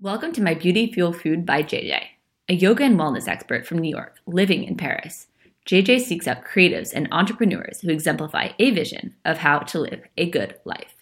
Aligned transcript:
Welcome 0.00 0.30
to 0.34 0.42
my 0.42 0.54
Beauty 0.54 0.92
Fuel 0.92 1.12
Food 1.12 1.44
by 1.44 1.64
JJ, 1.64 1.98
a 2.48 2.54
yoga 2.54 2.84
and 2.84 2.96
wellness 2.96 3.26
expert 3.26 3.66
from 3.66 3.78
New 3.78 3.90
York 3.90 4.14
living 4.28 4.62
in 4.62 4.76
Paris. 4.76 5.26
JJ 5.66 6.02
seeks 6.02 6.28
out 6.28 6.44
creatives 6.44 6.92
and 6.94 7.08
entrepreneurs 7.10 7.80
who 7.80 7.90
exemplify 7.90 8.50
a 8.60 8.70
vision 8.70 9.16
of 9.24 9.38
how 9.38 9.58
to 9.58 9.80
live 9.80 10.02
a 10.16 10.30
good 10.30 10.54
life. 10.64 10.94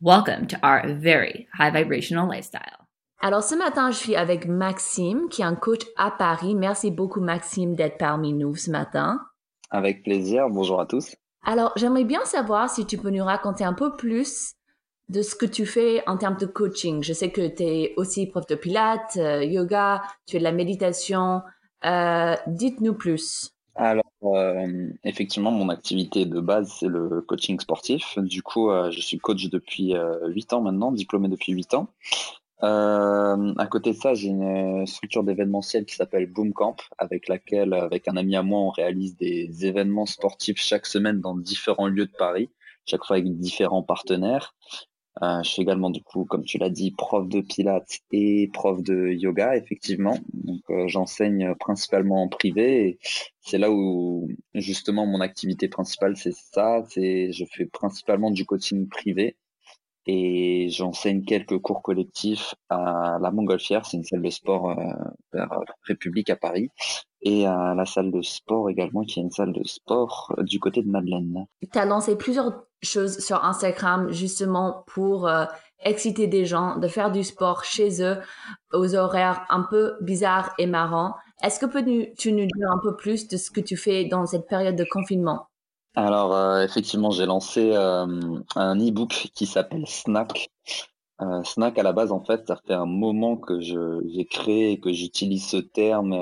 Welcome 0.00 0.46
to 0.46 0.58
our 0.62 0.86
very 0.86 1.48
high 1.52 1.70
vibrational 1.70 2.28
lifestyle. 2.28 2.86
Alors 3.20 3.42
ce 3.42 3.56
matin, 3.56 3.90
je 3.90 3.96
suis 3.96 4.14
avec 4.14 4.46
Maxime, 4.46 5.28
qui 5.28 5.42
est 5.42 5.44
un 5.44 5.56
coach 5.56 5.82
à 5.96 6.12
Paris. 6.12 6.54
Merci 6.54 6.92
beaucoup 6.92 7.20
Maxime 7.20 7.74
d'être 7.74 7.98
parmi 7.98 8.32
nous 8.32 8.54
ce 8.54 8.70
matin. 8.70 9.18
Avec 9.70 10.04
plaisir, 10.04 10.48
bonjour 10.48 10.80
à 10.80 10.86
tous. 10.86 11.16
Alors 11.44 11.72
j'aimerais 11.74 12.04
bien 12.04 12.24
savoir 12.24 12.70
si 12.70 12.86
tu 12.86 12.98
peux 12.98 13.10
nous 13.10 13.24
raconter 13.24 13.64
un 13.64 13.74
peu 13.74 13.96
plus 13.96 14.54
de 15.08 15.22
ce 15.22 15.34
que 15.34 15.46
tu 15.46 15.66
fais 15.66 16.02
en 16.06 16.16
termes 16.16 16.36
de 16.36 16.46
coaching. 16.46 17.02
Je 17.02 17.12
sais 17.12 17.30
que 17.30 17.48
tu 17.48 17.62
es 17.62 17.94
aussi 17.96 18.26
prof 18.26 18.46
de 18.46 18.54
pilates, 18.54 19.16
euh, 19.16 19.42
yoga, 19.44 20.02
tu 20.26 20.32
fais 20.32 20.38
de 20.38 20.44
la 20.44 20.52
méditation. 20.52 21.42
Euh, 21.84 22.34
Dites-nous 22.46 22.94
plus. 22.94 23.52
Alors, 23.74 24.04
euh, 24.24 24.88
effectivement, 25.04 25.52
mon 25.52 25.68
activité 25.68 26.24
de 26.26 26.40
base, 26.40 26.72
c'est 26.80 26.88
le 26.88 27.20
coaching 27.22 27.60
sportif. 27.60 28.18
Du 28.18 28.42
coup, 28.42 28.70
je 28.90 29.00
suis 29.00 29.18
coach 29.18 29.48
depuis 29.50 29.94
euh, 29.94 30.28
8 30.28 30.52
ans 30.54 30.60
maintenant, 30.62 30.90
diplômé 30.90 31.28
depuis 31.28 31.52
8 31.52 31.74
ans. 31.74 31.88
À 32.60 33.66
côté 33.70 33.92
de 33.92 33.96
ça, 33.96 34.14
j'ai 34.14 34.28
une 34.28 34.84
structure 34.84 35.22
d'événementiel 35.22 35.84
qui 35.84 35.94
s'appelle 35.94 36.26
Boomcamp, 36.26 36.76
avec 36.98 37.28
laquelle, 37.28 37.72
avec 37.72 38.08
un 38.08 38.16
ami 38.16 38.34
à 38.34 38.42
moi, 38.42 38.58
on 38.58 38.70
réalise 38.70 39.16
des 39.16 39.64
événements 39.64 40.06
sportifs 40.06 40.58
chaque 40.58 40.86
semaine 40.86 41.20
dans 41.20 41.36
différents 41.36 41.86
lieux 41.86 42.06
de 42.06 42.16
Paris, 42.18 42.50
chaque 42.84 43.04
fois 43.04 43.16
avec 43.16 43.38
différents 43.38 43.84
partenaires. 43.84 44.56
Euh, 45.22 45.42
je 45.42 45.50
suis 45.50 45.62
également, 45.62 45.90
du 45.90 46.02
coup, 46.02 46.24
comme 46.24 46.44
tu 46.44 46.58
l'as 46.58 46.70
dit, 46.70 46.92
prof 46.92 47.28
de 47.28 47.40
pilates 47.40 48.00
et 48.12 48.48
prof 48.52 48.82
de 48.82 49.08
yoga, 49.08 49.56
effectivement. 49.56 50.16
Donc, 50.32 50.62
euh, 50.70 50.86
j'enseigne 50.86 51.54
principalement 51.56 52.22
en 52.22 52.28
privé. 52.28 52.98
C'est 53.40 53.58
là 53.58 53.70
où, 53.72 54.28
justement, 54.54 55.06
mon 55.06 55.20
activité 55.20 55.68
principale, 55.68 56.16
c'est 56.16 56.34
ça. 56.34 56.84
C'est, 56.88 57.32
je 57.32 57.44
fais 57.44 57.66
principalement 57.66 58.30
du 58.30 58.44
coaching 58.44 58.88
privé 58.88 59.36
et 60.10 60.70
j'enseigne 60.70 61.22
quelques 61.22 61.58
cours 61.58 61.82
collectifs 61.82 62.54
à 62.70 63.18
la 63.20 63.30
Montgolfière, 63.30 63.84
c'est 63.84 63.98
une 63.98 64.04
salle 64.04 64.22
de 64.22 64.30
sport 64.30 64.70
euh, 64.70 64.74
vers 65.34 65.50
République 65.82 66.30
à 66.30 66.36
Paris, 66.36 66.70
et 67.20 67.46
à 67.46 67.74
la 67.74 67.84
salle 67.84 68.10
de 68.10 68.22
sport 68.22 68.70
également, 68.70 69.02
qui 69.02 69.20
est 69.20 69.22
une 69.22 69.30
salle 69.30 69.52
de 69.52 69.62
sport 69.64 70.34
du 70.38 70.60
côté 70.60 70.82
de 70.82 70.88
Madeleine. 70.88 71.44
Tu 71.70 71.78
as 71.78 71.84
lancé 71.84 72.16
plusieurs 72.16 72.64
choses 72.82 73.18
sur 73.18 73.44
Instagram 73.44 74.10
justement 74.10 74.82
pour 74.86 75.28
euh, 75.28 75.44
exciter 75.84 76.26
des 76.26 76.46
gens 76.46 76.78
de 76.78 76.88
faire 76.88 77.12
du 77.12 77.22
sport 77.22 77.64
chez 77.64 78.02
eux 78.02 78.16
aux 78.72 78.94
horaires 78.94 79.44
un 79.50 79.66
peu 79.68 79.92
bizarres 80.00 80.54
et 80.58 80.66
marrants. 80.66 81.16
Est-ce 81.42 81.60
que 81.60 81.66
peux-tu 81.66 82.32
nous 82.32 82.46
dire 82.46 82.70
un 82.72 82.80
peu 82.82 82.96
plus 82.96 83.28
de 83.28 83.36
ce 83.36 83.50
que 83.50 83.60
tu 83.60 83.76
fais 83.76 84.06
dans 84.06 84.24
cette 84.24 84.48
période 84.48 84.76
de 84.76 84.86
confinement? 84.90 85.47
Alors, 86.06 86.32
euh, 86.32 86.64
effectivement, 86.64 87.10
j'ai 87.10 87.26
lancé 87.26 87.72
euh, 87.72 88.06
un 88.54 88.76
e-book 88.78 89.30
qui 89.34 89.46
s'appelle 89.46 89.84
Snack. 89.88 90.48
Euh, 91.20 91.42
Snack, 91.42 91.76
à 91.76 91.82
la 91.82 91.92
base, 91.92 92.12
en 92.12 92.24
fait, 92.24 92.46
ça 92.46 92.56
fait 92.64 92.74
un 92.74 92.86
moment 92.86 93.36
que 93.36 93.60
j'ai 93.60 94.24
créé 94.26 94.70
et 94.70 94.78
que 94.78 94.92
j'utilise 94.92 95.44
ce 95.44 95.56
terme 95.56 96.12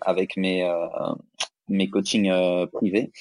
avec 0.00 0.38
mes, 0.38 0.66
mes 1.68 1.90
coachings 1.90 2.32
privés. 2.72 3.12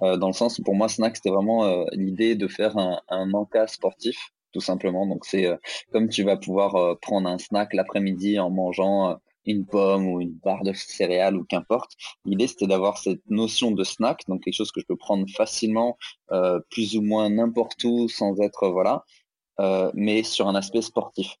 dans 0.00 0.26
le 0.26 0.32
sens 0.32 0.58
où 0.58 0.64
pour 0.64 0.74
moi, 0.74 0.88
Snack, 0.88 1.14
c'était 1.16 1.30
vraiment 1.30 1.84
l'idée 1.92 2.34
de 2.34 2.48
faire 2.48 2.76
un, 2.76 3.00
un 3.08 3.30
sportif, 3.68 4.32
tout 4.52 4.60
simplement. 4.60 5.06
Donc, 5.06 5.24
c'est 5.24 5.56
comme 5.92 6.08
tu 6.08 6.24
vas 6.24 6.36
pouvoir 6.36 6.98
prendre 6.98 7.28
un 7.28 7.38
snack 7.38 7.74
l'après-midi 7.74 8.40
en 8.40 8.50
mangeant 8.50 9.20
une 9.46 9.66
pomme 9.66 10.06
ou 10.06 10.20
une 10.20 10.34
barre 10.44 10.62
de 10.62 10.72
céréales 10.72 11.36
ou 11.36 11.44
qu'importe. 11.44 11.92
L'idée, 12.24 12.46
c'était 12.46 12.66
d'avoir 12.66 12.98
cette 12.98 13.22
notion 13.28 13.70
de 13.72 13.84
snack, 13.84 14.24
donc 14.28 14.42
quelque 14.44 14.54
chose 14.54 14.72
que 14.72 14.80
je 14.80 14.86
peux 14.86 14.96
prendre 14.96 15.26
facilement, 15.30 15.96
euh, 16.32 16.60
plus 16.70 16.96
ou 16.96 17.02
moins 17.02 17.28
n'importe 17.30 17.82
où, 17.84 18.08
sans 18.08 18.40
être 18.40 18.68
voilà, 18.68 19.04
euh, 19.60 19.90
mais 19.94 20.22
sur 20.22 20.48
un 20.48 20.54
aspect 20.54 20.82
sportif. 20.82 21.36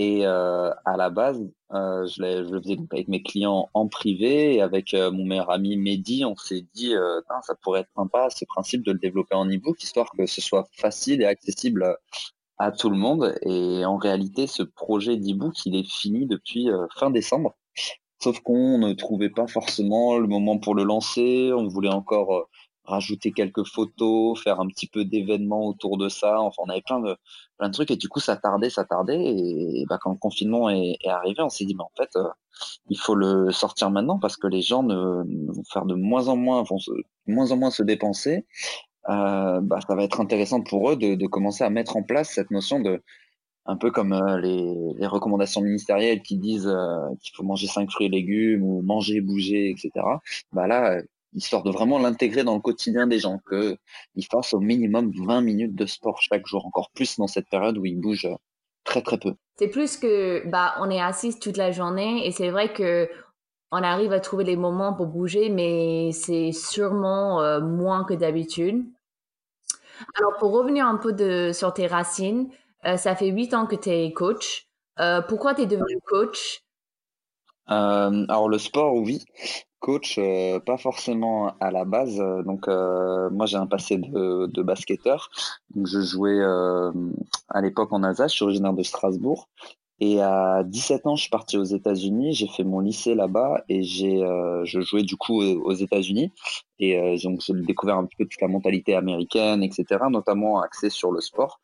Et 0.00 0.24
euh, 0.24 0.70
à 0.84 0.96
la 0.96 1.10
base, 1.10 1.44
euh, 1.72 2.06
je, 2.06 2.22
le 2.22 2.62
faisais 2.62 2.76
avec 2.92 3.08
mes 3.08 3.20
clients 3.20 3.68
en 3.74 3.88
privé 3.88 4.54
et 4.54 4.62
avec 4.62 4.94
euh, 4.94 5.10
mon 5.10 5.24
meilleur 5.24 5.50
ami 5.50 5.76
Mehdi, 5.76 6.24
on 6.24 6.36
s'est 6.36 6.64
dit, 6.72 6.94
euh, 6.94 7.20
ça 7.42 7.56
pourrait 7.56 7.80
être 7.80 7.90
sympa 7.96 8.30
ce 8.30 8.44
principe 8.44 8.84
de 8.84 8.92
le 8.92 8.98
développer 8.98 9.34
en 9.34 9.46
e-book, 9.46 9.82
histoire 9.82 10.08
que 10.16 10.26
ce 10.26 10.40
soit 10.40 10.68
facile 10.72 11.20
et 11.20 11.26
accessible 11.26 11.96
à 12.58 12.72
tout 12.72 12.90
le 12.90 12.96
monde. 12.96 13.34
Et 13.42 13.84
en 13.84 13.96
réalité, 13.96 14.46
ce 14.46 14.62
projet 14.62 15.16
d'e-book, 15.16 15.54
il 15.66 15.76
est 15.76 15.88
fini 15.88 16.26
depuis 16.26 16.70
euh, 16.70 16.86
fin 16.96 17.10
décembre. 17.10 17.54
Sauf 18.20 18.40
qu'on 18.40 18.78
ne 18.78 18.92
trouvait 18.94 19.30
pas 19.30 19.46
forcément 19.46 20.18
le 20.18 20.26
moment 20.26 20.58
pour 20.58 20.74
le 20.74 20.82
lancer. 20.82 21.52
On 21.54 21.68
voulait 21.68 21.88
encore 21.88 22.34
euh, 22.34 22.42
rajouter 22.84 23.32
quelques 23.32 23.64
photos, 23.64 24.42
faire 24.42 24.60
un 24.60 24.66
petit 24.66 24.88
peu 24.88 25.04
d'événements 25.04 25.66
autour 25.66 25.98
de 25.98 26.08
ça. 26.08 26.40
Enfin, 26.40 26.62
on 26.66 26.70
avait 26.70 26.82
plein 26.82 27.00
de, 27.00 27.16
plein 27.58 27.68
de 27.68 27.72
trucs. 27.74 27.92
Et 27.92 27.96
du 27.96 28.08
coup, 28.08 28.18
ça 28.18 28.36
tardait, 28.36 28.70
ça 28.70 28.84
tardait. 28.84 29.22
Et, 29.22 29.84
bah, 29.88 29.98
quand 30.00 30.10
le 30.10 30.18
confinement 30.18 30.68
est, 30.68 30.96
arrivé, 31.06 31.42
on 31.42 31.48
s'est 31.48 31.64
dit, 31.64 31.76
mais 31.76 31.84
en 31.84 31.92
fait, 31.96 32.10
euh, 32.16 32.28
il 32.90 32.98
faut 32.98 33.14
le 33.14 33.52
sortir 33.52 33.90
maintenant 33.90 34.18
parce 34.18 34.36
que 34.36 34.48
les 34.48 34.62
gens 34.62 34.82
ne, 34.82 34.96
vont 35.52 35.64
faire 35.72 35.84
de 35.84 35.94
moins 35.94 36.26
en 36.26 36.36
moins, 36.36 36.64
vont 36.64 36.78
de 36.78 37.04
moins 37.32 37.52
en 37.52 37.56
moins 37.56 37.70
se 37.70 37.84
dépenser 37.84 38.46
euh, 39.08 39.60
bah, 39.62 39.78
ça 39.86 39.94
va 39.94 40.04
être 40.04 40.20
intéressant 40.20 40.60
pour 40.60 40.90
eux 40.90 40.96
de, 40.96 41.14
de, 41.14 41.26
commencer 41.26 41.64
à 41.64 41.70
mettre 41.70 41.96
en 41.96 42.02
place 42.02 42.30
cette 42.30 42.50
notion 42.50 42.80
de, 42.80 43.02
un 43.64 43.76
peu 43.76 43.90
comme 43.90 44.12
euh, 44.12 44.38
les, 44.38 45.06
recommandations 45.06 45.62
ministérielles 45.62 46.20
qui 46.20 46.36
disent 46.36 46.66
euh, 46.66 47.08
qu'il 47.22 47.34
faut 47.34 47.42
manger 47.42 47.68
cinq 47.68 47.90
fruits 47.90 48.06
et 48.06 48.10
légumes 48.10 48.62
ou 48.62 48.82
manger, 48.82 49.22
bouger, 49.22 49.70
etc. 49.70 49.90
Bah 50.52 50.66
là, 50.66 51.00
histoire 51.32 51.62
de 51.62 51.70
vraiment 51.70 51.98
l'intégrer 51.98 52.44
dans 52.44 52.54
le 52.54 52.60
quotidien 52.60 53.06
des 53.06 53.18
gens, 53.18 53.38
qu'ils 53.48 54.26
fassent 54.30 54.52
au 54.52 54.60
minimum 54.60 55.10
20 55.26 55.40
minutes 55.40 55.74
de 55.74 55.86
sport 55.86 56.20
chaque 56.20 56.46
jour, 56.46 56.66
encore 56.66 56.90
plus 56.94 57.16
dans 57.16 57.28
cette 57.28 57.48
période 57.48 57.78
où 57.78 57.86
ils 57.86 57.98
bougent 57.98 58.28
très 58.84 59.00
très 59.00 59.18
peu. 59.18 59.34
C'est 59.56 59.68
plus 59.68 59.96
que 59.96 60.46
bah 60.48 60.74
on 60.80 60.90
est 60.90 61.00
assis 61.00 61.38
toute 61.38 61.56
la 61.56 61.72
journée 61.72 62.26
et 62.26 62.30
c'est 62.30 62.50
vrai 62.50 62.72
que 62.72 63.08
on 63.70 63.82
arrive 63.82 64.12
à 64.12 64.20
trouver 64.20 64.44
les 64.44 64.56
moments 64.56 64.94
pour 64.94 65.06
bouger, 65.06 65.50
mais 65.50 66.10
c'est 66.12 66.52
sûrement 66.52 67.60
moins 67.60 68.04
que 68.04 68.14
d'habitude. 68.14 68.86
Alors, 70.18 70.36
pour 70.38 70.52
revenir 70.52 70.86
un 70.86 70.96
peu 70.96 71.12
de, 71.12 71.52
sur 71.52 71.72
tes 71.72 71.86
racines, 71.86 72.48
euh, 72.86 72.96
ça 72.96 73.14
fait 73.14 73.28
huit 73.28 73.54
ans 73.54 73.66
que 73.66 73.76
tu 73.76 73.90
es 73.90 74.12
coach. 74.12 74.68
Euh, 75.00 75.20
pourquoi 75.22 75.54
tu 75.54 75.62
es 75.62 75.66
devenu 75.66 76.00
coach? 76.06 76.62
Euh, 77.70 78.24
Alors, 78.28 78.48
le 78.48 78.58
sport, 78.58 78.94
oui. 78.94 79.24
Coach, 79.80 80.18
pas 80.66 80.76
forcément 80.76 81.56
à 81.60 81.70
la 81.70 81.84
base. 81.84 82.16
Donc, 82.44 82.66
moi, 82.66 83.46
j'ai 83.46 83.56
un 83.56 83.68
passé 83.68 83.96
de, 83.98 84.46
de 84.46 84.62
basketteur. 84.62 85.30
Donc, 85.74 85.86
je 85.86 86.00
jouais 86.00 86.42
à 86.42 87.60
l'époque 87.60 87.92
en 87.92 88.02
Alsace. 88.02 88.32
Je 88.32 88.36
suis 88.36 88.44
originaire 88.44 88.72
de 88.72 88.82
Strasbourg. 88.82 89.48
Et 90.00 90.20
à 90.20 90.62
17 90.64 91.06
ans, 91.06 91.16
je 91.16 91.22
suis 91.22 91.30
parti 91.30 91.56
aux 91.56 91.64
États-Unis. 91.64 92.32
J'ai 92.32 92.46
fait 92.46 92.62
mon 92.62 92.80
lycée 92.80 93.14
là-bas 93.14 93.64
et 93.68 93.82
j'ai, 93.82 94.22
euh, 94.22 94.64
je 94.64 94.80
jouais 94.80 95.02
du 95.02 95.16
coup 95.16 95.42
aux 95.42 95.72
États-Unis. 95.72 96.32
Et 96.78 96.98
euh, 96.98 97.16
donc, 97.24 97.40
j'ai 97.44 97.54
découvert 97.54 97.96
un 97.96 98.04
petit 98.06 98.16
peu 98.16 98.24
toute 98.24 98.40
la 98.40 98.48
mentalité 98.48 98.94
américaine, 98.94 99.62
etc., 99.64 99.86
notamment 100.10 100.60
axée 100.60 100.90
sur 100.90 101.10
le 101.10 101.20
sport. 101.20 101.60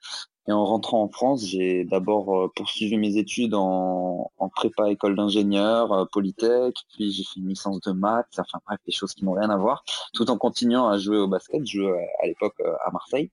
Et 0.48 0.52
en 0.52 0.64
rentrant 0.64 1.02
en 1.02 1.08
France, 1.08 1.46
j'ai 1.46 1.84
d'abord 1.84 2.36
euh, 2.36 2.52
poursuivi 2.54 2.98
mes 2.98 3.16
études 3.16 3.54
en, 3.54 4.30
en 4.36 4.48
prépa 4.48 4.90
école 4.90 5.16
d'ingénieur, 5.16 6.08
Polytech, 6.12 6.74
puis 6.92 7.12
j'ai 7.12 7.22
fait 7.22 7.40
une 7.40 7.48
licence 7.48 7.80
de 7.80 7.92
maths, 7.92 8.26
enfin 8.38 8.58
bref, 8.66 8.78
des 8.84 8.92
choses 8.92 9.14
qui 9.14 9.24
n'ont 9.24 9.32
rien 9.32 9.48
à 9.48 9.56
voir, 9.56 9.84
tout 10.12 10.30
en 10.30 10.36
continuant 10.36 10.88
à 10.88 10.98
jouer 10.98 11.18
au 11.18 11.28
basket. 11.28 11.64
Je 11.64 11.78
jouais 11.80 12.08
à 12.22 12.26
l'époque 12.26 12.60
à 12.84 12.90
Marseille 12.90 13.30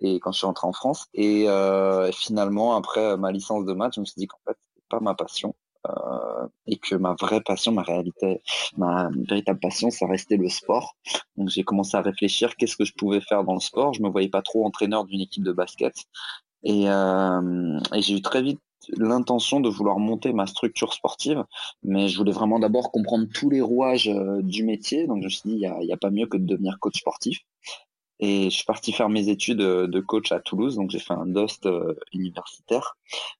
et 0.00 0.20
quand 0.20 0.32
je 0.32 0.38
suis 0.38 0.46
rentré 0.46 0.66
en 0.66 0.72
France. 0.72 1.06
Et 1.14 1.48
euh, 1.48 2.10
finalement, 2.12 2.76
après 2.76 3.16
ma 3.16 3.32
licence 3.32 3.64
de 3.64 3.72
maths, 3.72 3.94
je 3.94 4.00
me 4.00 4.04
suis 4.04 4.18
dit 4.18 4.26
qu'en 4.26 4.38
fait, 4.46 4.56
c'était 4.74 4.86
pas 4.88 5.00
ma 5.00 5.14
passion. 5.14 5.54
Euh, 5.86 6.48
et 6.66 6.76
que 6.76 6.96
ma 6.96 7.14
vraie 7.14 7.40
passion, 7.40 7.72
ma 7.72 7.82
réalité, 7.82 8.42
ma 8.76 9.10
véritable 9.28 9.60
passion, 9.60 9.90
ça 9.90 10.06
restait 10.06 10.36
le 10.36 10.48
sport. 10.48 10.96
Donc 11.36 11.48
j'ai 11.48 11.62
commencé 11.62 11.96
à 11.96 12.02
réfléchir 12.02 12.56
qu'est-ce 12.56 12.76
que 12.76 12.84
je 12.84 12.92
pouvais 12.94 13.20
faire 13.20 13.44
dans 13.44 13.54
le 13.54 13.60
sport. 13.60 13.94
Je 13.94 14.02
me 14.02 14.08
voyais 14.08 14.28
pas 14.28 14.42
trop 14.42 14.66
entraîneur 14.66 15.04
d'une 15.04 15.20
équipe 15.20 15.44
de 15.44 15.52
basket. 15.52 15.94
Et, 16.64 16.90
euh, 16.90 17.78
et 17.94 18.02
j'ai 18.02 18.16
eu 18.16 18.22
très 18.22 18.42
vite 18.42 18.60
l'intention 18.96 19.60
de 19.60 19.68
vouloir 19.68 19.98
monter 19.98 20.32
ma 20.32 20.46
structure 20.46 20.92
sportive, 20.92 21.44
mais 21.82 22.08
je 22.08 22.16
voulais 22.16 22.32
vraiment 22.32 22.58
d'abord 22.58 22.90
comprendre 22.90 23.26
tous 23.32 23.50
les 23.50 23.60
rouages 23.60 24.08
euh, 24.08 24.42
du 24.42 24.64
métier. 24.64 25.06
Donc 25.06 25.20
je 25.20 25.24
me 25.24 25.30
suis 25.30 25.42
dit, 25.44 25.54
il 25.54 25.58
n'y 25.58 25.92
a, 25.92 25.94
a, 25.94 25.96
pas 25.96 26.10
mieux 26.10 26.26
que 26.26 26.36
de 26.36 26.46
devenir 26.46 26.78
coach 26.80 26.98
sportif. 26.98 27.40
Et 28.20 28.50
je 28.50 28.56
suis 28.56 28.64
parti 28.64 28.92
faire 28.92 29.08
mes 29.08 29.28
études 29.28 29.60
euh, 29.60 29.86
de 29.86 30.00
coach 30.00 30.32
à 30.32 30.40
Toulouse, 30.40 30.76
donc 30.76 30.90
j'ai 30.90 30.98
fait 30.98 31.14
un 31.14 31.26
DOST 31.26 31.66
euh, 31.66 31.94
universitaire, 32.12 32.96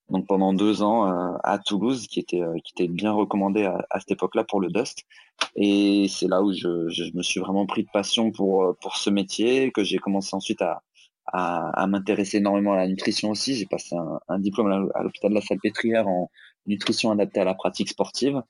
donc 0.09 0.27
pendant 0.29 0.53
deux 0.53 0.83
ans 0.83 1.11
euh, 1.11 1.37
à 1.43 1.59
Toulouse, 1.59 2.07
qui 2.07 2.21
était 2.21 2.43
qui 2.65 2.73
était 2.77 2.89
bien 2.89 3.13
recommandé 3.13 3.65
à, 3.65 3.99
cette 3.99 4.13
époque-là 4.13 4.45
pour 4.45 4.61
le 4.61 4.71
DOST. 4.71 5.05
Et 5.57 6.07
c'est 6.09 6.29
là 6.29 6.43
où 6.43 6.53
je, 6.53 6.89
je, 6.89 7.05
me 7.15 7.23
suis 7.23 7.41
vraiment 7.41 7.67
pris 7.67 7.83
de 7.85 7.89
passion 7.93 8.31
pour 8.31 8.77
pour 8.81 8.97
ce 8.97 9.11
métier, 9.11 9.73
que 9.73 9.83
j'ai 9.83 9.99
commencé 9.99 10.35
ensuite 10.35 10.63
à 10.63 10.83
à, 11.33 11.71
à 11.83 11.87
m'intéresser 11.87 12.39
énormément 12.39 12.73
à 12.73 12.77
la 12.77 12.89
nutrition 12.89 13.31
aussi. 13.31 13.55
J'ai 13.55 13.67
passé 13.67 13.97
un, 13.97 14.21
un 14.29 14.39
diplôme 14.39 14.91
à 14.95 15.03
l'hôpital 15.03 15.31
de 15.31 15.35
la 15.35 15.43
Salpêtrière 15.43 16.09
en 16.09 16.31
nutrition 16.67 17.11
adaptée 17.11 17.41
à 17.41 17.45
la 17.45 17.55
pratique 17.55 17.89
sportive. 17.89 18.43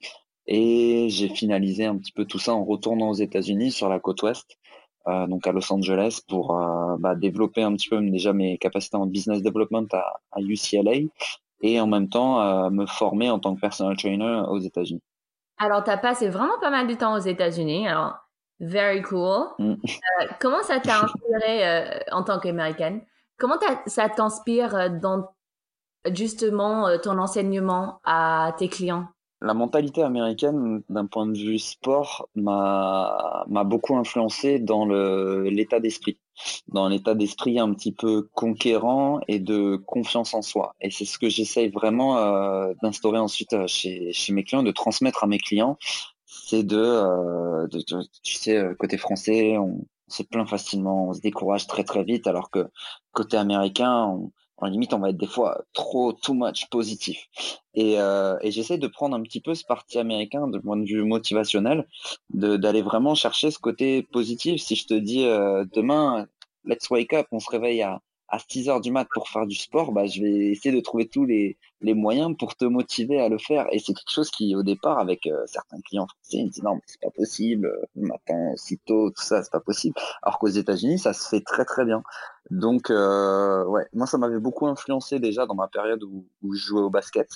Et 0.46 1.08
j'ai 1.10 1.28
finalisé 1.28 1.84
un 1.84 1.96
petit 1.98 2.12
peu 2.12 2.24
tout 2.24 2.38
ça 2.38 2.54
en 2.54 2.64
retournant 2.64 3.10
aux 3.10 3.14
États-Unis 3.14 3.70
sur 3.70 3.88
la 3.90 4.00
côte 4.00 4.22
ouest, 4.22 4.58
donc 5.26 5.46
à 5.46 5.52
Los 5.52 5.72
Angeles, 5.72 6.20
pour 6.28 6.56
euh, 6.56 6.96
bah, 6.98 7.14
développer 7.14 7.62
un 7.62 7.74
petit 7.74 7.88
peu 7.88 8.00
déjà 8.00 8.32
mes 8.32 8.58
capacités 8.58 8.96
en 8.96 9.06
business 9.06 9.42
development 9.42 9.86
à, 9.92 10.20
à 10.32 10.40
UCLA 10.40 11.08
et 11.60 11.80
en 11.80 11.86
même 11.86 12.08
temps 12.08 12.40
euh, 12.40 12.70
me 12.70 12.86
former 12.86 13.30
en 13.30 13.38
tant 13.38 13.54
que 13.54 13.60
personal 13.60 13.96
trainer 13.96 14.42
aux 14.48 14.58
États-Unis. 14.58 15.02
Alors, 15.58 15.82
tu 15.82 15.90
as 15.90 15.96
passé 15.96 16.28
vraiment 16.28 16.58
pas 16.60 16.70
mal 16.70 16.86
de 16.86 16.94
temps 16.94 17.14
aux 17.14 17.20
États-Unis. 17.20 17.88
Alors, 17.88 18.14
very 18.60 19.02
cool. 19.02 19.46
Mm. 19.58 19.72
Euh, 19.72 20.26
comment 20.40 20.62
ça 20.62 20.78
t'a 20.80 21.02
inspiré 21.02 21.66
euh, 21.66 21.98
en 22.12 22.22
tant 22.22 22.38
qu'américaine? 22.38 23.02
Comment 23.38 23.56
ça 23.86 24.08
t'inspire 24.08 24.90
dans 25.00 25.28
justement 26.12 26.98
ton 26.98 27.18
enseignement 27.18 28.00
à 28.04 28.52
tes 28.58 28.68
clients? 28.68 29.06
La 29.40 29.54
mentalité 29.54 30.02
américaine, 30.02 30.82
d'un 30.88 31.06
point 31.06 31.26
de 31.26 31.38
vue 31.38 31.58
sport, 31.58 32.28
m'a 32.34 33.44
beaucoup 33.64 33.96
influencé 33.96 34.58
dans 34.58 34.86
l'état 34.86 35.80
d'esprit, 35.80 36.18
dans 36.68 36.88
l'état 36.88 37.14
d'esprit 37.14 37.58
un 37.58 37.72
petit 37.72 37.92
peu 37.92 38.28
conquérant 38.34 39.20
et 39.28 39.38
de 39.38 39.76
confiance 39.76 40.34
en 40.34 40.42
soi. 40.42 40.74
Et 40.80 40.90
c'est 40.90 41.04
ce 41.04 41.18
que 41.18 41.28
j'essaye 41.28 41.68
vraiment 41.68 42.18
euh, 42.18 42.74
d'instaurer 42.82 43.18
ensuite 43.18 43.52
euh, 43.52 43.66
chez 43.66 44.32
mes 44.32 44.44
clients, 44.44 44.62
de 44.62 44.72
transmettre 44.72 45.22
à 45.22 45.26
mes 45.26 45.38
clients, 45.38 45.78
c'est 46.26 46.64
de, 46.64 46.76
euh, 46.76 47.68
tu 48.22 48.34
sais 48.34 48.60
côté 48.78 48.98
français, 48.98 49.56
on, 49.56 49.86
on 50.08 50.12
se 50.12 50.22
plaint 50.22 50.48
facilement, 50.48 51.08
on 51.08 51.14
se 51.14 51.20
décourage 51.20 51.66
très 51.66 51.84
très 51.84 52.02
vite, 52.02 52.26
alors 52.26 52.50
que 52.50 52.66
côté 53.12 53.36
américain, 53.36 54.06
on, 54.06 54.32
en 54.60 54.66
limite, 54.68 54.92
on 54.92 54.98
va 54.98 55.10
être 55.10 55.16
des 55.16 55.26
fois 55.26 55.64
trop, 55.72 56.12
too 56.12 56.34
much 56.34 56.68
positif. 56.70 57.28
Et, 57.74 58.00
euh, 58.00 58.36
et 58.42 58.50
j'essaie 58.50 58.78
de 58.78 58.88
prendre 58.88 59.16
un 59.16 59.22
petit 59.22 59.40
peu 59.40 59.54
ce 59.54 59.64
parti 59.64 59.98
américain 59.98 60.48
de 60.48 60.58
point 60.58 60.76
de 60.76 60.84
vue 60.84 61.04
motivationnel, 61.04 61.86
d'aller 62.30 62.82
vraiment 62.82 63.14
chercher 63.14 63.50
ce 63.50 63.58
côté 63.58 64.02
positif. 64.02 64.60
Si 64.60 64.74
je 64.74 64.86
te 64.86 64.94
dis 64.94 65.24
euh, 65.26 65.64
demain, 65.74 66.26
let's 66.64 66.90
wake 66.90 67.12
up, 67.12 67.26
on 67.30 67.38
se 67.38 67.50
réveille 67.50 67.82
à, 67.82 68.00
à 68.28 68.38
6 68.38 68.68
heures 68.68 68.80
du 68.80 68.90
mat 68.90 69.06
pour 69.12 69.28
faire 69.28 69.46
du 69.46 69.56
sport, 69.56 69.92
bah, 69.92 70.06
je 70.06 70.20
vais 70.20 70.50
essayer 70.50 70.74
de 70.74 70.80
trouver 70.80 71.08
tous 71.08 71.24
les, 71.24 71.56
les 71.80 71.94
moyens 71.94 72.36
pour 72.38 72.56
te 72.56 72.64
motiver 72.64 73.20
à 73.20 73.28
le 73.28 73.38
faire. 73.38 73.66
Et 73.72 73.78
c'est 73.78 73.94
quelque 73.94 74.10
chose 74.10 74.30
qui, 74.30 74.54
au 74.54 74.62
départ, 74.62 74.98
avec 74.98 75.26
euh, 75.26 75.44
certains 75.46 75.80
clients 75.80 76.06
français, 76.06 76.38
ils 76.38 76.44
me 76.46 76.50
disent 76.50 76.62
non, 76.62 76.74
mais 76.74 76.82
c'est 76.86 77.00
pas 77.00 77.10
possible, 77.10 77.72
le 77.96 78.06
matin, 78.06 78.52
si 78.56 78.78
tôt, 78.78 79.10
tout 79.10 79.22
ça, 79.22 79.42
c'est 79.42 79.52
pas 79.52 79.60
possible. 79.60 79.94
Alors 80.22 80.38
qu'aux 80.38 80.48
États-Unis, 80.48 80.98
ça 80.98 81.12
se 81.12 81.28
fait 81.28 81.40
très 81.40 81.64
très 81.64 81.84
bien. 81.84 82.02
Donc, 82.50 82.90
euh, 82.90 83.64
ouais, 83.64 83.86
moi, 83.92 84.06
ça 84.06 84.18
m'avait 84.18 84.40
beaucoup 84.40 84.66
influencé 84.66 85.18
déjà 85.18 85.46
dans 85.46 85.54
ma 85.54 85.68
période 85.68 86.02
où, 86.02 86.24
je 86.54 86.58
jouais 86.58 86.80
au 86.80 86.90
basket, 86.90 87.28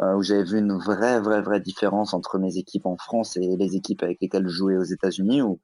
euh, 0.00 0.14
où 0.16 0.22
j'avais 0.22 0.44
vu 0.44 0.58
une 0.58 0.76
vraie, 0.76 1.20
vraie, 1.20 1.42
vraie 1.42 1.60
différence 1.60 2.14
entre 2.14 2.38
mes 2.38 2.56
équipes 2.58 2.86
en 2.86 2.96
France 2.96 3.36
et 3.36 3.56
les 3.56 3.76
équipes 3.76 4.02
avec 4.02 4.18
lesquelles 4.20 4.48
je 4.48 4.54
jouais 4.54 4.76
aux 4.76 4.84
États-Unis, 4.84 5.42
où 5.42 5.60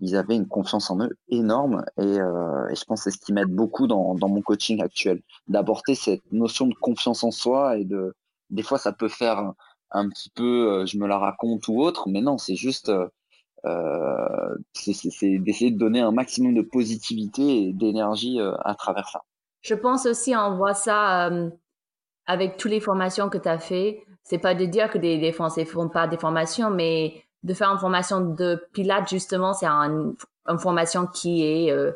ils 0.00 0.16
avaient 0.16 0.36
une 0.36 0.48
confiance 0.48 0.90
en 0.90 1.00
eux 1.00 1.16
énorme 1.28 1.84
et, 1.98 2.20
euh, 2.20 2.68
et 2.68 2.74
je 2.74 2.84
pense 2.84 3.04
que 3.04 3.10
c'est 3.10 3.18
ce 3.18 3.24
qui 3.24 3.32
m'aide 3.32 3.48
beaucoup 3.54 3.86
dans, 3.86 4.14
dans 4.14 4.28
mon 4.28 4.40
coaching 4.40 4.82
actuel, 4.82 5.22
d'apporter 5.48 5.94
cette 5.94 6.22
notion 6.32 6.66
de 6.66 6.74
confiance 6.74 7.22
en 7.22 7.30
soi 7.30 7.78
et 7.78 7.84
de 7.84 8.14
des 8.48 8.62
fois 8.62 8.78
ça 8.78 8.92
peut 8.92 9.08
faire 9.08 9.52
un, 9.90 10.08
petit 10.08 10.30
peu 10.30 10.72
euh, 10.72 10.86
je 10.86 10.98
me 10.98 11.06
la 11.06 11.18
raconte 11.18 11.68
ou 11.68 11.80
autre, 11.80 12.08
mais 12.08 12.22
non 12.22 12.38
c'est 12.38 12.56
juste 12.56 12.88
euh, 12.88 13.08
euh 13.66 14.56
c'est 14.72 15.38
d'essayer 15.38 15.70
de 15.70 15.78
donner 15.78 16.00
un 16.00 16.12
maximum 16.12 16.54
de 16.54 16.62
positivité 16.62 17.64
et 17.64 17.72
d'énergie 17.72 18.40
euh, 18.40 18.54
à 18.64 18.74
travers 18.74 19.08
ça. 19.08 19.22
Je 19.60 19.74
pense 19.74 20.06
aussi 20.06 20.34
on 20.34 20.56
voit 20.56 20.74
ça 20.74 21.28
euh, 21.28 21.50
avec 22.26 22.56
toutes 22.56 22.70
les 22.70 22.80
formations 22.80 23.28
que 23.28 23.38
tu 23.38 23.48
as 23.48 23.58
fait. 23.58 24.02
C'est 24.22 24.38
pas 24.38 24.54
de 24.54 24.64
dire 24.64 24.90
que 24.90 24.98
des, 24.98 25.18
des 25.18 25.32
Français 25.32 25.64
font 25.64 25.88
pas 25.88 26.06
des 26.06 26.18
formations, 26.18 26.70
mais 26.70 27.24
de 27.42 27.54
faire 27.54 27.70
une 27.70 27.78
formation 27.78 28.20
de 28.20 28.66
pilates 28.72 29.08
justement 29.08 29.52
c'est 29.52 29.66
un, 29.66 30.14
une 30.46 30.58
formation 30.58 31.06
qui 31.06 31.44
est 31.44 31.72
euh, 31.72 31.92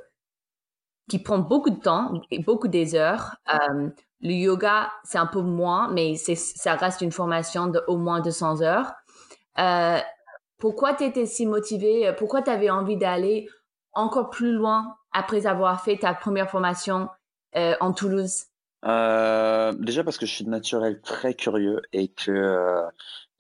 qui 1.09 1.19
prend 1.19 1.39
beaucoup 1.39 1.71
de 1.71 1.81
temps 1.81 2.13
et 2.31 2.39
beaucoup 2.39 2.69
des 2.69 2.95
heures. 2.95 3.37
Euh, 3.53 3.89
le 4.21 4.33
yoga 4.33 4.91
c'est 5.05 5.19
un 5.19 5.27
peu 5.27 5.43
moins 5.43 5.89
mais 5.93 6.17
ça 6.17 6.75
reste 6.77 7.01
une 7.01 7.13
formation 7.13 7.67
de 7.67 7.83
au 7.89 7.97
moins 7.97 8.21
200 8.21 8.63
heures. 8.63 8.93
Euh, 9.59 9.99
pourquoi 10.59 10.95
tu 10.95 11.05
étais 11.05 11.27
si 11.27 11.47
motivé 11.47 12.13
pourquoi 12.17 12.43
tu 12.43 12.51
avais 12.51 12.71
envie 12.71 12.97
d'aller 12.97 13.49
encore 13.93 14.31
plus 14.31 14.53
loin 14.53 14.97
après 15.13 15.47
avoir 15.47 15.83
fait 15.83 15.99
ta 15.99 16.15
première 16.15 16.51
formation 16.51 17.09
euh, 17.57 17.75
en 17.81 17.93
Toulouse? 17.93 18.47
Euh, 18.85 19.73
déjà 19.79 20.05
parce 20.05 20.19
que 20.19 20.27
je 20.27 20.35
suis 20.35 20.45
de 20.45 20.51
naturel 20.51 21.01
très 21.01 21.35
curieux 21.35 21.81
et 21.93 22.09
que 22.09 22.85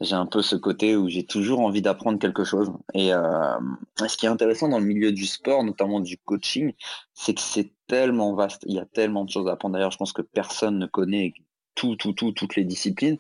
j'ai 0.00 0.14
un 0.14 0.26
peu 0.26 0.42
ce 0.42 0.56
côté 0.56 0.96
où 0.96 1.08
j'ai 1.08 1.24
toujours 1.24 1.60
envie 1.60 1.82
d'apprendre 1.82 2.18
quelque 2.18 2.44
chose. 2.44 2.72
Et 2.94 3.12
euh, 3.12 3.58
ce 4.06 4.16
qui 4.16 4.26
est 4.26 4.28
intéressant 4.28 4.68
dans 4.68 4.78
le 4.78 4.84
milieu 4.84 5.12
du 5.12 5.26
sport, 5.26 5.64
notamment 5.64 6.00
du 6.00 6.18
coaching, 6.18 6.72
c'est 7.12 7.34
que 7.34 7.40
c'est 7.40 7.72
tellement 7.86 8.34
vaste. 8.34 8.64
Il 8.66 8.74
y 8.74 8.80
a 8.80 8.86
tellement 8.86 9.24
de 9.24 9.30
choses 9.30 9.48
à 9.48 9.52
apprendre. 9.52 9.74
D'ailleurs, 9.74 9.92
je 9.92 9.98
pense 9.98 10.12
que 10.12 10.22
personne 10.22 10.78
ne 10.78 10.86
connaît 10.86 11.32
tout, 11.74 11.96
tout, 11.96 12.12
tout, 12.12 12.32
toutes 12.32 12.56
les 12.56 12.64
disciplines. 12.64 13.18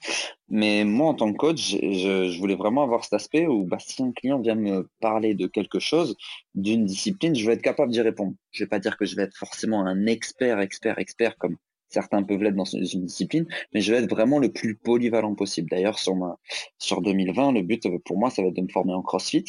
Mais 0.48 0.84
moi, 0.84 1.08
en 1.08 1.14
tant 1.14 1.32
que 1.32 1.36
coach, 1.36 1.76
je, 1.80 2.38
voulais 2.38 2.54
vraiment 2.54 2.82
avoir 2.82 3.04
cet 3.04 3.14
aspect 3.14 3.46
où 3.46 3.64
bah, 3.64 3.78
si 3.80 4.02
un 4.02 4.12
client 4.12 4.40
vient 4.40 4.54
me 4.54 4.88
parler 5.00 5.34
de 5.34 5.46
quelque 5.46 5.78
chose, 5.78 6.16
d'une 6.54 6.84
discipline, 6.84 7.34
je 7.34 7.46
vais 7.46 7.54
être 7.54 7.62
capable 7.62 7.92
d'y 7.92 8.00
répondre. 8.00 8.34
Je 8.52 8.64
vais 8.64 8.68
pas 8.68 8.78
dire 8.78 8.96
que 8.96 9.04
je 9.04 9.16
vais 9.16 9.22
être 9.22 9.36
forcément 9.36 9.84
un 9.84 10.06
expert, 10.06 10.60
expert, 10.60 10.98
expert 10.98 11.36
comme 11.38 11.56
certains 11.94 12.22
peuvent 12.22 12.42
l'être 12.42 12.56
dans 12.56 12.64
une 12.64 13.06
discipline, 13.06 13.46
mais 13.72 13.80
je 13.80 13.92
vais 13.92 14.02
être 14.02 14.10
vraiment 14.10 14.38
le 14.38 14.52
plus 14.52 14.74
polyvalent 14.74 15.34
possible. 15.34 15.70
D'ailleurs, 15.70 15.98
sur 15.98 16.14
ma, 16.14 16.38
sur 16.78 17.00
2020, 17.00 17.52
le 17.52 17.62
but 17.62 17.86
pour 18.04 18.18
moi, 18.18 18.30
ça 18.30 18.42
va 18.42 18.48
être 18.48 18.56
de 18.56 18.62
me 18.62 18.68
former 18.68 18.92
en 18.92 19.02
CrossFit. 19.02 19.44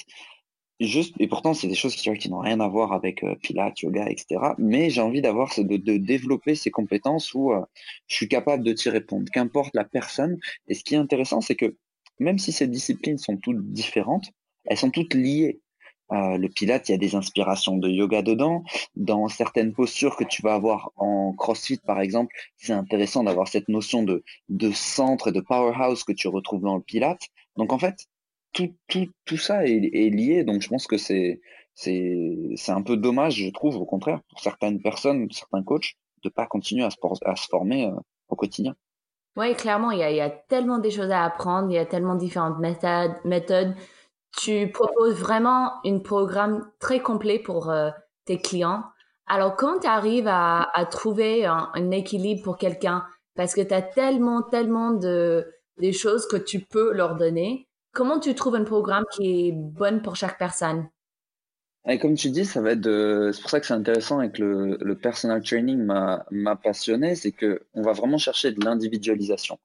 Juste, 0.82 1.16
et 1.20 1.28
pourtant, 1.28 1.54
c'est 1.54 1.68
des 1.70 1.76
choses 1.76 1.96
qui, 1.96 2.30
n'ont 2.30 2.40
rien 2.40 2.60
à 2.60 2.68
voir 2.68 2.92
avec 2.92 3.24
euh, 3.24 3.36
Pilates, 3.36 3.82
yoga, 3.82 4.08
etc. 4.10 4.42
Mais 4.58 4.90
j'ai 4.90 5.00
envie 5.00 5.22
d'avoir, 5.22 5.54
de, 5.58 5.78
de 5.78 5.98
développer 5.98 6.54
ces 6.54 6.70
compétences 6.70 7.34
où 7.34 7.54
euh, 7.54 7.62
je 8.08 8.16
suis 8.16 8.28
capable 8.28 8.62
de 8.64 8.74
t'y 8.74 8.90
répondre, 8.90 9.26
qu'importe 9.32 9.74
la 9.74 9.86
personne. 9.86 10.38
Et 10.68 10.74
ce 10.74 10.84
qui 10.84 10.96
est 10.96 10.98
intéressant, 10.98 11.40
c'est 11.40 11.56
que 11.56 11.78
même 12.20 12.40
si 12.40 12.52
ces 12.52 12.68
disciplines 12.68 13.18
sont 13.18 13.38
toutes 13.38 13.72
différentes, 13.72 14.32
elles 14.66 14.78
sont 14.78 14.92
toutes 14.92 15.14
liées. 15.14 15.62
Euh, 16.12 16.38
le 16.38 16.50
Pilate, 16.50 16.90
il 16.90 16.92
y 16.92 16.96
a 16.96 17.00
des 17.00 17.16
inspirations 17.16 17.78
de 17.78 17.90
yoga 17.90 18.22
dedans. 18.22 18.64
Dans 18.96 19.28
certaines 19.28 19.74
postures 19.74 20.16
que 20.16 20.24
tu 20.24 20.42
vas 20.42 20.54
avoir 20.54 20.92
en 20.96 21.34
CrossFit, 21.34 21.78
par 21.78 22.00
exemple, 22.00 22.34
c'est 22.58 22.74
intéressant 22.74 23.24
d'avoir 23.24 23.48
cette 23.48 23.70
notion 23.70 24.04
de, 24.04 24.24
de 24.50 24.72
centre 24.72 25.30
et 25.30 25.32
de 25.32 25.42
powerhouse 25.42 26.04
que 26.04 26.12
tu 26.12 26.28
retrouves 26.28 26.62
dans 26.62 26.76
le 26.76 26.82
Pilate. 26.82 27.22
Donc 27.58 27.74
en 27.74 27.80
fait, 27.80 28.06
tout, 28.54 28.74
tout, 28.88 29.08
tout 29.26 29.38
ça 29.38 29.66
est, 29.66 29.80
lié. 30.10 30.44
Donc 30.44 30.62
je 30.62 30.70
pense 30.70 30.86
que 30.88 30.98
c'est, 30.98 31.42
c'est, 31.74 32.16
c'est 32.56 32.72
un 32.72 32.84
peu 32.84 32.98
dommage, 32.98 33.36
je 33.36 33.50
trouve, 33.50 33.78
au 33.78 33.86
contraire, 33.86 34.22
pour 34.30 34.40
certaines 34.40 34.82
personnes, 34.82 35.28
certains 35.32 35.64
coachs, 35.64 35.94
de 36.24 36.30
pas 36.30 36.46
continuer 36.46 36.84
à 36.84 36.90
se, 36.92 36.98
à 37.26 37.36
se 37.36 37.48
former 37.48 37.88
euh, 37.88 37.96
au 38.30 38.36
quotidien. 38.36 38.76
Oui, 39.38 39.54
clairement, 39.56 39.92
il 39.92 40.00
y, 40.00 40.04
a, 40.04 40.12
il 40.12 40.16
y 40.16 40.22
a 40.22 40.30
tellement 40.30 40.78
des 40.78 40.92
choses 40.92 41.12
à 41.12 41.26
apprendre, 41.26 41.70
il 41.70 41.76
y 41.76 41.78
a 41.78 41.86
tellement 41.86 42.16
différentes 42.16 42.58
méthodes 42.60 43.76
tu 44.38 44.70
proposes 44.72 45.16
vraiment 45.16 45.74
un 45.86 46.00
programme 46.00 46.70
très 46.80 47.00
complet 47.00 47.40
pour 47.40 47.70
euh, 47.70 47.90
tes 48.26 48.38
clients. 48.38 48.84
Alors, 49.28 49.56
quand 49.56 49.80
tu 49.80 49.88
arrives 49.88 50.28
à, 50.28 50.68
trouver 50.92 51.46
un, 51.46 51.92
équilibre 51.92 52.44
pour 52.44 52.58
quelqu'un, 52.58 53.04
parce 53.36 53.56
que 53.56 53.62
tu 53.62 53.74
as 53.74 53.82
tellement, 53.82 54.44
tellement 54.44 54.92
de 54.92 55.52
des 55.78 55.92
choses 55.92 56.26
que 56.28 56.38
tu 56.38 56.60
peux 56.60 56.94
leur 56.94 57.16
donner, 57.16 57.68
comment 57.92 58.20
tu 58.20 58.34
trouves 58.34 58.56
un 58.56 58.64
programme 58.64 59.04
qui 59.12 59.48
est 59.48 59.52
bon 59.52 60.02
pour 60.02 60.16
chaque 60.16 60.38
personne? 60.38 60.88
Comme 62.02 62.16
tu 62.16 62.30
dis, 62.30 62.46
ça 62.46 62.62
va 62.62 62.72
être 62.72 63.32
c'est 63.34 63.42
pour 63.42 63.50
ça 63.50 63.60
que 63.60 63.66
c'est 63.66 63.74
intéressant 63.74 64.22
et 64.22 64.32
que 64.32 64.42
le, 64.42 64.78
le 64.80 64.96
personal 64.96 65.44
training 65.44 65.84
m'a 65.84 66.56
passionné, 66.56 67.16
c'est 67.16 67.32
que 67.32 67.62
on 67.74 67.82
va 67.82 67.92
vraiment 67.92 68.18
chercher 68.18 68.52
de 68.52 68.64
l'individualisation. 68.64 69.60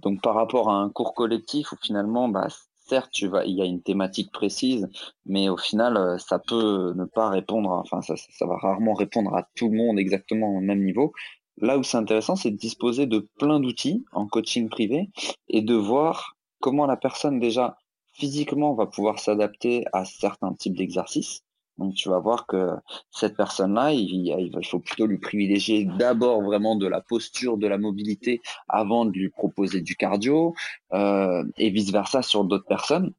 Donc 0.00 0.20
par 0.22 0.34
rapport 0.34 0.70
à 0.70 0.74
un 0.74 0.90
cours 0.90 1.14
collectif 1.14 1.72
où 1.72 1.76
finalement, 1.80 2.28
bah, 2.28 2.48
certes, 2.84 3.20
il 3.20 3.54
y 3.54 3.62
a 3.62 3.64
une 3.64 3.82
thématique 3.82 4.32
précise, 4.32 4.88
mais 5.26 5.48
au 5.48 5.56
final, 5.56 5.96
euh, 5.96 6.18
ça 6.18 6.38
peut 6.38 6.92
ne 6.96 7.04
pas 7.04 7.28
répondre, 7.28 7.70
enfin, 7.70 8.00
ça 8.02 8.46
va 8.46 8.56
rarement 8.56 8.94
répondre 8.94 9.34
à 9.34 9.48
tout 9.54 9.68
le 9.68 9.76
monde 9.76 9.98
exactement 9.98 10.56
au 10.56 10.60
même 10.60 10.84
niveau. 10.84 11.12
Là 11.58 11.78
où 11.78 11.82
c'est 11.82 11.96
intéressant, 11.96 12.36
c'est 12.36 12.50
de 12.50 12.56
disposer 12.56 13.06
de 13.06 13.28
plein 13.38 13.60
d'outils 13.60 14.04
en 14.12 14.26
coaching 14.26 14.68
privé 14.68 15.10
et 15.48 15.62
de 15.62 15.74
voir 15.74 16.36
comment 16.60 16.86
la 16.86 16.96
personne 16.96 17.38
déjà 17.38 17.76
physiquement 18.12 18.74
va 18.74 18.86
pouvoir 18.86 19.18
s'adapter 19.18 19.84
à 19.92 20.04
certains 20.04 20.54
types 20.54 20.76
d'exercices 20.76 21.44
donc 21.78 21.94
tu 21.94 22.08
vas 22.08 22.18
voir 22.20 22.46
que 22.46 22.70
cette 23.10 23.36
personne-là, 23.36 23.92
il, 23.92 24.50
faut 24.64 24.78
plutôt 24.78 25.06
lui 25.06 25.18
privilégier 25.18 25.84
d'abord 25.84 26.42
vraiment 26.42 26.76
de 26.76 26.86
la 26.86 27.00
posture, 27.00 27.58
de 27.58 27.66
la 27.66 27.78
mobilité, 27.78 28.40
avant 28.68 29.04
de 29.04 29.12
lui 29.12 29.30
proposer 29.30 29.80
du 29.80 29.96
cardio, 29.96 30.54
euh, 30.92 31.44
et 31.56 31.70
vice 31.70 31.90
versa 31.90 32.22
sur 32.22 32.44
d'autres 32.44 32.66
personnes. 32.66 33.12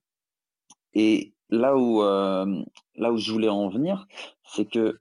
Et 0.94 1.34
là 1.50 1.76
où 1.76 2.02
euh, 2.02 2.64
là 2.96 3.12
où 3.12 3.18
je 3.18 3.32
voulais 3.32 3.50
en 3.50 3.70
venir, 3.70 4.08
c'est 4.44 4.66
que 4.66 5.00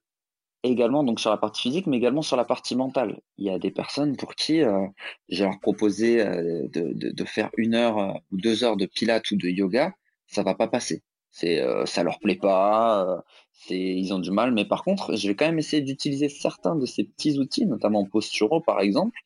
également 0.64 1.04
donc 1.04 1.20
sur 1.20 1.30
la 1.30 1.37
partie 1.37 1.62
physique, 1.62 1.87
mais 1.87 1.99
également 1.99 2.23
sur 2.23 2.37
la 2.37 2.44
partie 2.44 2.75
mentale. 2.75 3.20
Il 3.37 3.44
y 3.44 3.50
a 3.50 3.58
des 3.58 3.70
personnes 3.70 4.16
pour 4.16 4.34
qui 4.34 4.62
euh, 4.62 4.87
j'ai 5.28 5.44
leur 5.44 5.61
proposé 5.61 6.20
euh, 6.20 6.66
de, 6.73 6.92
de, 7.12 7.25
faire 7.25 7.50
une 7.56 7.75
heure 7.75 7.99
euh, 7.99 8.12
ou 8.32 8.38
deux 8.38 8.64
heures 8.64 8.76
de 8.76 8.87
pilates 8.87 9.30
ou 9.30 9.37
de 9.37 9.49
yoga, 9.49 9.92
ça 10.26 10.42
va 10.42 10.54
pas 10.54 10.68
passer. 10.68 11.02
C'est, 11.30 11.61
ça 11.87 12.04
leur 12.04 12.20
plaît 12.20 12.37
pas, 12.37 13.25
ils 13.70 14.12
ont 14.12 14.18
du 14.18 14.30
mal. 14.30 14.52
Mais 14.52 14.64
par 14.64 14.82
contre, 14.84 15.16
je 15.16 15.28
vais 15.28 15.34
quand 15.34 15.46
même 15.46 15.58
essayer 15.58 15.82
d'utiliser 15.82 16.28
certains 16.28 16.76
de 16.76 16.87
ces 16.87 17.04
petits 17.04 17.38
outils, 17.38 17.66
notamment 17.66 18.04
posturaux 18.04 18.61
par 18.61 18.80
exemple, 18.80 19.18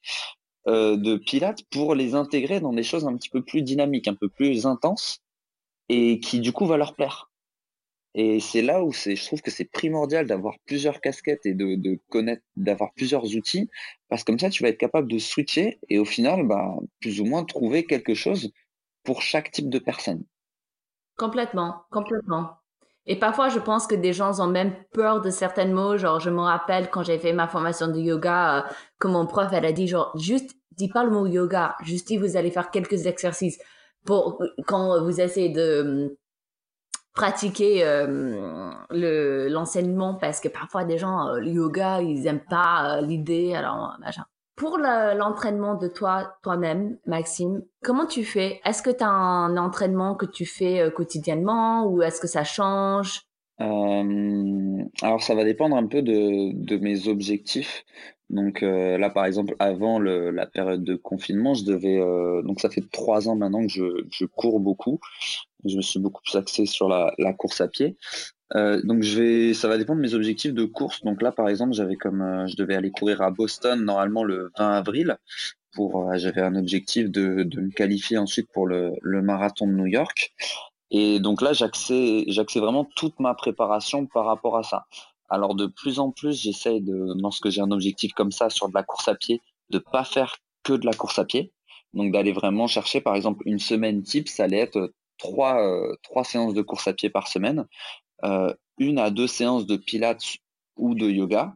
de 0.66 1.16
pilates 1.16 1.62
pour 1.70 1.94
les 1.94 2.14
intégrer 2.14 2.61
dans 2.61 2.73
des 2.73 2.82
choses 2.82 3.06
un 3.06 3.16
petit 3.16 3.30
peu 3.30 3.42
plus 3.42 3.62
dynamiques, 3.62 4.08
un 4.08 4.14
peu 4.14 4.28
plus 4.28 4.66
intenses, 4.66 5.23
et 5.88 6.20
qui 6.20 6.40
du 6.40 6.52
coup 6.52 6.66
va 6.66 6.76
leur 6.76 6.94
plaire. 6.94 7.30
Et 8.14 8.40
c'est 8.40 8.62
là 8.62 8.82
où 8.82 8.92
je 8.92 9.25
trouve 9.25 9.42
que 9.42 9.50
c'est 9.50 9.70
primordial 9.70 10.26
d'avoir 10.26 10.56
plusieurs 10.66 11.00
casquettes 11.00 11.47
et 11.47 11.54
de, 11.54 11.76
de 11.76 11.99
connaître, 12.08 12.42
d'avoir 12.56 12.92
plusieurs 12.94 13.25
outils, 13.37 13.70
parce 14.08 14.25
que 14.25 14.32
comme 14.32 14.38
ça, 14.38 14.50
tu 14.50 14.62
vas 14.62 14.70
être 14.70 14.78
capable 14.78 15.11
de 15.11 15.18
switcher 15.18 15.78
et 15.88 15.99
au 15.99 16.04
final, 16.04 16.47
bah, 16.47 16.75
plus 17.00 17.20
ou 17.20 17.25
moins 17.25 17.44
trouver 17.44 17.85
quelque 17.85 18.14
chose 18.14 18.50
pour 19.04 19.23
chaque 19.23 19.52
type 19.52 19.70
de 19.70 19.78
personne. 19.78 20.25
Complètement, 21.16 21.82
complètement. 21.90 22.56
Et 23.08 23.18
parfois, 23.18 23.48
je 23.48 23.58
pense 23.58 23.86
que 23.86 23.96
des 23.96 24.12
gens 24.12 24.40
ont 24.40 24.46
même 24.46 24.74
peur 24.92 25.20
de 25.20 25.30
certains 25.30 25.66
mots. 25.66 25.96
Genre, 25.96 26.20
je 26.20 26.30
me 26.30 26.40
rappelle 26.40 26.90
quand 26.90 27.02
j'ai 27.02 27.18
fait 27.18 27.32
ma 27.32 27.48
formation 27.48 27.88
de 27.88 27.98
yoga, 27.98 28.58
euh, 28.58 28.62
que 29.00 29.08
mon 29.08 29.26
prof, 29.26 29.48
elle 29.52 29.64
a 29.64 29.72
dit, 29.72 29.88
genre, 29.88 30.12
juste, 30.16 30.52
dis 30.76 30.88
pas 30.88 31.04
le 31.04 31.10
mot 31.10 31.26
yoga, 31.26 31.74
juste 31.82 32.06
dis, 32.08 32.18
vous 32.18 32.36
allez 32.36 32.50
faire 32.50 32.70
quelques 32.70 33.06
exercices 33.06 33.58
pour 34.04 34.40
quand 34.66 35.02
vous 35.02 35.20
essayez 35.20 35.48
de 35.48 36.16
pratiquer 37.18 37.84
euh, 37.84 38.70
le 38.90 39.48
l'enseignement 39.48 40.14
parce 40.14 40.40
que 40.40 40.48
parfois 40.48 40.84
des 40.84 40.98
gens 40.98 41.26
euh, 41.26 41.40
le 41.40 41.50
yoga 41.50 42.00
ils 42.00 42.26
aiment 42.28 42.44
pas 42.48 42.98
euh, 42.98 43.00
l'idée 43.00 43.54
alors 43.54 43.96
machin. 43.98 44.24
Pour 44.58 44.76
l'entraînement 44.76 45.76
de 45.76 45.86
toi 45.86 46.34
toi-même 46.42 46.98
Maxime, 47.06 47.62
comment 47.84 48.06
tu 48.06 48.24
fais? 48.24 48.60
Est-ce 48.64 48.82
que 48.82 48.90
tu 48.90 49.04
as 49.04 49.08
un 49.08 49.56
entraînement 49.56 50.16
que 50.16 50.26
tu 50.26 50.46
fais 50.46 50.90
quotidiennement 50.94 51.86
ou 51.86 52.02
est-ce 52.02 52.20
que 52.20 52.26
ça 52.26 52.42
change? 52.42 53.22
Alors 53.60 55.22
ça 55.22 55.34
va 55.36 55.44
dépendre 55.44 55.76
un 55.76 55.86
peu 55.86 56.02
de, 56.02 56.76
mes 56.76 57.06
objectifs. 57.06 57.84
Donc 58.30 58.62
là, 58.62 59.10
par 59.10 59.26
exemple, 59.26 59.54
avant 59.60 60.00
la 60.00 60.46
période 60.46 60.82
de 60.82 60.96
confinement, 60.96 61.54
je 61.54 61.64
devais. 61.64 61.98
donc 62.42 62.60
ça 62.60 62.68
fait 62.68 62.84
trois 62.90 63.28
ans 63.28 63.36
maintenant 63.36 63.64
que 63.64 63.72
je, 64.10 64.24
cours 64.24 64.58
beaucoup. 64.58 64.98
Je 65.64 65.76
me 65.76 65.82
suis 65.82 66.00
beaucoup 66.00 66.22
plus 66.22 66.36
axé 66.36 66.66
sur 66.66 66.88
la 66.88 67.32
course 67.32 67.60
à 67.60 67.68
pied. 67.68 67.96
Euh, 68.56 68.80
donc 68.82 69.02
je 69.02 69.18
vais, 69.20 69.54
ça 69.54 69.68
va 69.68 69.76
dépendre 69.76 69.98
de 69.98 70.06
mes 70.06 70.14
objectifs 70.14 70.54
de 70.54 70.64
course. 70.64 71.02
Donc 71.02 71.22
là, 71.22 71.32
par 71.32 71.48
exemple, 71.48 71.72
j'avais 71.74 71.96
comme, 71.96 72.22
euh, 72.22 72.46
je 72.46 72.56
devais 72.56 72.74
aller 72.74 72.90
courir 72.90 73.22
à 73.22 73.30
Boston 73.30 73.84
normalement 73.84 74.24
le 74.24 74.50
20 74.58 74.70
avril. 74.70 75.18
Pour, 75.72 76.10
euh, 76.10 76.16
j'avais 76.16 76.40
un 76.40 76.56
objectif 76.56 77.10
de, 77.10 77.42
de 77.42 77.60
me 77.60 77.70
qualifier 77.70 78.18
ensuite 78.18 78.50
pour 78.52 78.66
le, 78.66 78.92
le 79.02 79.22
marathon 79.22 79.66
de 79.66 79.72
New 79.72 79.86
York. 79.86 80.32
Et 80.90 81.20
donc 81.20 81.42
là, 81.42 81.52
j'axais 81.52 82.24
vraiment 82.56 82.84
toute 82.96 83.20
ma 83.20 83.34
préparation 83.34 84.06
par 84.06 84.24
rapport 84.24 84.56
à 84.56 84.62
ça. 84.62 84.86
Alors 85.28 85.54
de 85.54 85.66
plus 85.66 85.98
en 85.98 86.10
plus, 86.10 86.40
j'essaye 86.40 86.80
de, 86.80 87.12
lorsque 87.20 87.50
j'ai 87.50 87.60
un 87.60 87.70
objectif 87.70 88.14
comme 88.14 88.32
ça 88.32 88.48
sur 88.48 88.70
de 88.70 88.74
la 88.74 88.82
course 88.82 89.08
à 89.08 89.14
pied, 89.14 89.42
de 89.68 89.78
pas 89.78 90.04
faire 90.04 90.36
que 90.62 90.72
de 90.72 90.86
la 90.86 90.94
course 90.94 91.18
à 91.18 91.26
pied. 91.26 91.52
Donc 91.92 92.12
d'aller 92.12 92.32
vraiment 92.32 92.66
chercher, 92.66 93.02
par 93.02 93.14
exemple, 93.14 93.42
une 93.44 93.58
semaine 93.58 94.02
type, 94.02 94.28
ça 94.28 94.44
allait 94.44 94.58
être 94.58 94.94
trois, 95.18 95.60
trois 96.02 96.24
séances 96.24 96.54
de 96.54 96.62
course 96.62 96.88
à 96.88 96.94
pied 96.94 97.10
par 97.10 97.28
semaine, 97.28 97.66
une 98.22 98.98
à 98.98 99.10
deux 99.10 99.26
séances 99.26 99.66
de 99.66 99.76
pilates 99.76 100.37
ou 100.76 100.94
de 100.94 101.08
yoga, 101.08 101.54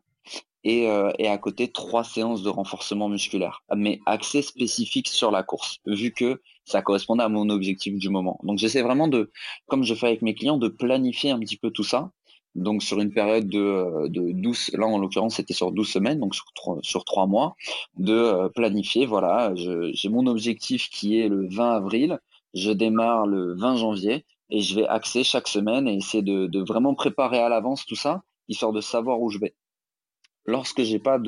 et, 0.64 0.88
euh, 0.88 1.11
et, 1.19 1.28
à 1.28 1.38
côté 1.38 1.69
trois 1.69 2.04
séances 2.04 2.42
de 2.42 2.49
renforcement 2.49 3.09
musculaire, 3.09 3.62
mais 3.75 4.00
axé 4.07 4.42
spécifique 4.42 5.09
sur 5.09 5.31
la 5.31 5.42
course, 5.42 5.78
vu 5.87 6.12
que 6.12 6.40
ça 6.64 6.83
correspondait 6.83 7.25
à 7.25 7.28
mon 7.28 7.49
objectif 7.50 7.99
du 7.99 8.09
moment. 8.09 8.38
Donc 8.45 8.59
j'essaie 8.59 8.83
vraiment 8.83 9.09
de, 9.09 9.31
comme 9.66 9.83
je 9.83 9.95
fais 9.95 10.07
avec 10.07 10.23
mes 10.23 10.35
clients, 10.35 10.59
de 10.59 10.69
planifier 10.69 11.31
un 11.31 11.40
petit 11.40 11.57
peu 11.57 11.71
tout 11.71 11.85
ça. 11.85 12.11
Donc 12.54 12.83
sur 12.83 13.00
une 13.00 13.12
période 13.12 13.49
de, 13.49 14.09
de 14.09 14.31
12, 14.33 14.73
là 14.75 14.87
en 14.87 14.99
l'occurrence 14.99 15.37
c'était 15.37 15.54
sur 15.54 15.73
12 15.73 15.88
semaines, 15.88 16.21
donc 16.21 16.35
sur, 16.35 16.45
sur 16.83 17.04
3 17.04 17.26
mois, 17.26 17.57
de 17.97 18.49
planifier, 18.49 19.07
voilà, 19.07 19.52
j'ai 19.57 20.09
mon 20.11 20.26
objectif 20.26 20.90
qui 20.90 21.19
est 21.19 21.28
le 21.28 21.49
20 21.49 21.73
avril, 21.73 22.19
je 22.54 22.71
démarre 22.71 23.26
le 23.26 23.54
20 23.54 23.76
janvier 23.76 24.26
et 24.52 24.61
je 24.61 24.75
vais 24.75 24.87
axer 24.87 25.25
chaque 25.25 25.49
semaine 25.49 25.88
et 25.88 25.94
essayer 25.94 26.23
de, 26.23 26.62
vraiment 26.62 26.94
préparer 26.94 27.38
à 27.38 27.49
l'avance 27.49 27.87
tout 27.87 27.97
ça, 27.97 28.23
histoire 28.49 28.73
de 28.73 28.82
savoir 28.82 29.18
où 29.21 29.30
je 29.30 29.38
vais. 29.38 29.54
Lorsque 30.44 30.82
j'ai 30.82 30.99
pas 30.99 31.18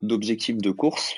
d'objectif 0.00 0.56
de 0.56 0.70
course, 0.70 1.14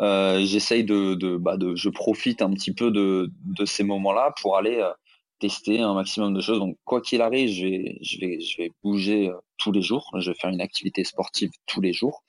euh, 0.00 0.44
j'essaye 0.44 0.84
de, 0.84 1.14
de, 1.14 1.38
bah 1.38 1.56
de, 1.56 1.74
je 1.76 1.88
profite 1.88 2.42
un 2.42 2.50
petit 2.50 2.74
peu 2.74 2.90
de, 2.90 3.30
de 3.44 3.64
ces 3.64 3.84
moments-là 3.84 4.34
pour 4.42 4.58
aller 4.58 4.80
euh, 4.80 4.92
tester 5.38 5.80
un 5.80 5.94
maximum 5.94 6.34
de 6.34 6.42
choses. 6.42 6.58
Donc 6.58 6.76
quoi 6.84 7.00
qu'il 7.00 7.22
arrive, 7.22 7.48
je 7.48 7.66
vais, 7.66 7.98
je 8.02 8.20
vais, 8.20 8.40
je 8.40 8.56
vais 8.58 8.70
bouger 8.82 9.30
euh, 9.30 9.36
tous 9.56 9.72
les 9.72 9.80
jours. 9.80 10.10
Je 10.18 10.30
vais 10.30 10.36
faire 10.38 10.50
une 10.50 10.60
activité 10.60 11.04
sportive 11.04 11.52
tous 11.64 11.80
les 11.80 11.94
jours. 11.94 12.22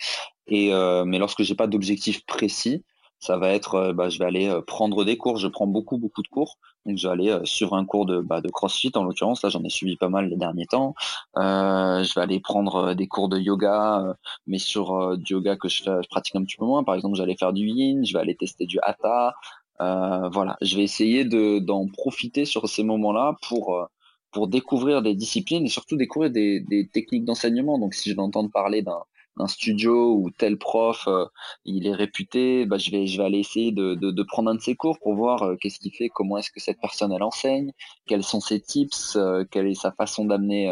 Et 0.47 0.71
mais 1.05 1.19
lorsque 1.19 1.43
j'ai 1.43 1.55
pas 1.55 1.67
d'objectif 1.67 2.25
précis, 2.25 2.83
ça 3.19 3.37
va 3.37 3.53
être, 3.53 3.93
bah, 3.93 4.09
je 4.09 4.19
vais 4.19 4.25
aller 4.25 4.59
prendre 4.67 5.03
des 5.03 5.17
cours. 5.17 5.37
Je 5.37 5.47
prends 5.47 5.67
beaucoup, 5.67 5.97
beaucoup 5.97 6.21
de 6.21 6.27
cours. 6.27 6.57
Je 6.85 7.07
vais 7.07 7.13
aller 7.13 7.29
euh, 7.29 7.45
sur 7.45 7.73
un 7.73 7.85
cours 7.85 8.05
de, 8.05 8.19
bah, 8.19 8.41
de 8.41 8.49
CrossFit, 8.49 8.91
en 8.95 9.03
l'occurrence. 9.03 9.41
Là, 9.43 9.49
j'en 9.49 9.63
ai 9.63 9.69
suivi 9.69 9.95
pas 9.95 10.09
mal 10.09 10.29
les 10.29 10.35
derniers 10.35 10.65
temps. 10.65 10.95
Euh, 11.37 12.03
je 12.03 12.13
vais 12.13 12.21
aller 12.21 12.39
prendre 12.39 12.93
des 12.93 13.07
cours 13.07 13.29
de 13.29 13.39
yoga, 13.39 14.15
mais 14.47 14.59
sur 14.59 15.17
du 15.17 15.33
yoga 15.33 15.55
que 15.55 15.69
je, 15.69 15.83
pratique 16.09 16.35
un 16.35 16.43
petit 16.43 16.57
peu 16.57 16.65
moins. 16.65 16.83
Par 16.83 16.95
exemple, 16.95 17.15
j'allais 17.15 17.37
faire 17.37 17.53
du 17.53 17.67
yin, 17.67 18.05
je 18.05 18.13
vais 18.13 18.19
aller 18.19 18.35
tester 18.35 18.65
du 18.65 18.79
hatha. 18.81 19.35
Euh, 19.81 20.29
voilà, 20.29 20.57
je 20.61 20.75
vais 20.77 20.83
essayer 20.83 21.25
de 21.25 21.59
d'en 21.59 21.87
profiter 21.87 22.45
sur 22.45 22.69
ces 22.69 22.83
moments-là 22.83 23.37
pour 23.47 23.87
pour 24.31 24.47
découvrir 24.47 25.01
des 25.01 25.15
disciplines 25.15 25.65
et 25.65 25.69
surtout 25.69 25.95
découvrir 25.95 26.31
des, 26.31 26.59
des 26.59 26.87
techniques 26.87 27.25
d'enseignement. 27.25 27.79
Donc, 27.79 27.93
si 27.93 28.09
je 28.09 28.15
vais 28.15 28.21
entendre 28.21 28.49
parler 28.51 28.81
d'un 28.81 29.03
un 29.37 29.47
studio 29.47 30.15
où 30.15 30.29
tel 30.29 30.57
prof 30.57 31.07
euh, 31.07 31.25
il 31.65 31.87
est 31.87 31.93
réputé, 31.93 32.65
bah, 32.65 32.77
je 32.77 32.91
vais 32.91 33.07
je 33.07 33.17
vais 33.17 33.25
aller 33.25 33.39
essayer 33.39 33.71
de, 33.71 33.95
de, 33.95 34.11
de 34.11 34.23
prendre 34.23 34.51
un 34.51 34.55
de 34.55 34.61
ses 34.61 34.75
cours 34.75 34.99
pour 34.99 35.15
voir 35.15 35.43
euh, 35.43 35.55
qu'est-ce 35.59 35.79
qu'il 35.79 35.93
fait, 35.93 36.09
comment 36.09 36.37
est-ce 36.37 36.51
que 36.51 36.59
cette 36.59 36.79
personne 36.79 37.11
elle 37.11 37.23
enseigne, 37.23 37.71
quels 38.05 38.23
sont 38.23 38.39
ses 38.39 38.59
tips, 38.61 39.15
euh, 39.15 39.43
quelle 39.49 39.67
est 39.67 39.73
sa 39.79 39.91
façon 39.91 40.25
d'amener 40.25 40.71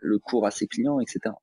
le 0.00 0.18
cours 0.18 0.46
à 0.46 0.50
ses 0.50 0.66
clients, 0.66 1.00
etc. 1.00 1.34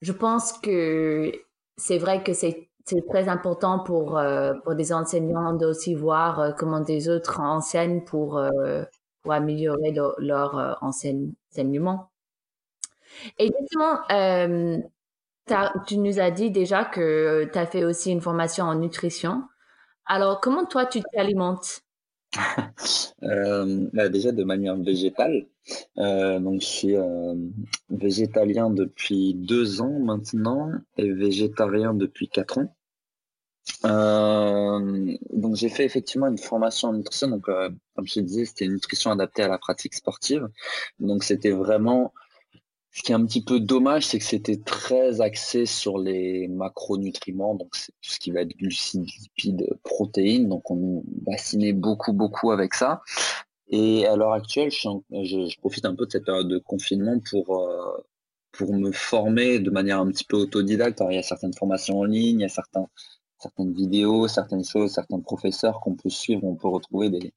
Je 0.00 0.12
pense 0.12 0.52
que 0.52 1.32
c'est 1.76 1.98
vrai 1.98 2.22
que 2.22 2.32
c'est 2.32 2.68
très 3.08 3.28
important 3.28 3.78
pour 3.80 4.20
pour 4.62 4.74
des 4.74 4.92
enseignants 4.92 5.54
d'aussi 5.54 5.94
voir 5.94 6.54
comment 6.56 6.80
des 6.80 7.08
autres 7.08 7.40
enseignent 7.40 8.02
pour 8.04 8.40
pour 9.22 9.32
améliorer 9.32 9.94
leur, 10.18 10.78
enseignement. 10.82 12.10
Et 13.38 13.50
justement, 13.60 14.00
tu 15.86 15.98
nous 15.98 16.20
as 16.20 16.30
dit 16.30 16.50
déjà 16.50 16.84
que 16.84 17.48
tu 17.52 17.58
as 17.58 17.66
fait 17.66 17.84
aussi 17.84 18.10
une 18.10 18.20
formation 18.20 18.64
en 18.64 18.74
nutrition. 18.74 19.42
Alors, 20.06 20.40
comment 20.40 20.66
toi, 20.66 20.86
tu 20.86 21.02
t'alimentes? 21.12 21.80
Euh, 23.22 23.88
bah, 23.94 24.10
Déjà 24.10 24.32
de 24.32 24.44
manière 24.44 24.76
végétale. 24.76 25.46
Euh, 25.96 26.38
donc, 26.40 26.60
je 26.60 26.66
suis 26.66 26.96
euh, 26.96 27.34
végétalien 27.88 28.68
depuis 28.68 29.32
deux 29.34 29.80
ans 29.80 29.98
maintenant 29.98 30.70
et 30.98 31.10
végétarien 31.10 31.94
depuis 31.94 32.28
quatre 32.28 32.58
ans. 32.58 32.74
Donc 33.82 35.56
j'ai 35.56 35.70
fait 35.70 35.86
effectivement 35.86 36.26
une 36.26 36.36
formation 36.36 36.88
en 36.88 36.92
nutrition. 36.92 37.28
Donc 37.28 37.44
comme 37.44 38.06
je 38.06 38.14
te 38.14 38.20
disais, 38.20 38.44
c'était 38.44 38.66
une 38.66 38.74
nutrition 38.74 39.10
adaptée 39.10 39.42
à 39.42 39.48
la 39.48 39.56
pratique 39.56 39.94
sportive. 39.94 40.48
Donc 40.98 41.24
c'était 41.24 41.52
vraiment 41.52 42.12
ce 42.94 43.02
qui 43.02 43.10
est 43.10 43.14
un 43.16 43.26
petit 43.26 43.42
peu 43.42 43.58
dommage, 43.58 44.06
c'est 44.06 44.20
que 44.20 44.24
c'était 44.24 44.56
très 44.56 45.20
axé 45.20 45.66
sur 45.66 45.98
les 45.98 46.46
macronutriments, 46.46 47.56
donc 47.56 47.74
c'est 47.74 47.90
tout 48.00 48.10
ce 48.10 48.20
qui 48.20 48.30
va 48.30 48.42
être 48.42 48.56
glucides, 48.56 49.04
lipides, 49.20 49.66
protéines. 49.82 50.48
Donc 50.48 50.70
on 50.70 51.02
bassinait 51.06 51.72
beaucoup, 51.72 52.12
beaucoup 52.12 52.52
avec 52.52 52.72
ça. 52.74 53.02
Et 53.68 54.06
à 54.06 54.14
l'heure 54.14 54.32
actuelle, 54.32 54.70
je, 54.70 55.58
profite 55.58 55.86
un 55.86 55.96
peu 55.96 56.06
de 56.06 56.12
cette 56.12 56.24
période 56.24 56.46
de 56.46 56.58
confinement 56.58 57.18
pour 57.28 57.60
euh, 57.60 58.06
pour 58.52 58.72
me 58.72 58.92
former 58.92 59.58
de 59.58 59.70
manière 59.70 59.98
un 59.98 60.06
petit 60.12 60.24
peu 60.24 60.36
autodidacte. 60.36 61.00
Alors, 61.00 61.10
il 61.10 61.16
y 61.16 61.18
a 61.18 61.22
certaines 61.22 61.54
formations 61.54 61.98
en 61.98 62.04
ligne, 62.04 62.38
il 62.38 62.42
y 62.42 62.46
a 62.46 62.48
certains 62.48 62.88
certaines 63.44 63.74
vidéos, 63.74 64.26
certaines 64.26 64.64
choses, 64.64 64.92
certains 64.92 65.20
professeurs 65.20 65.80
qu'on 65.80 65.94
peut 65.94 66.08
suivre, 66.08 66.44
on 66.44 66.56
peut 66.56 66.68
retrouver 66.68 67.10
des, 67.10 67.32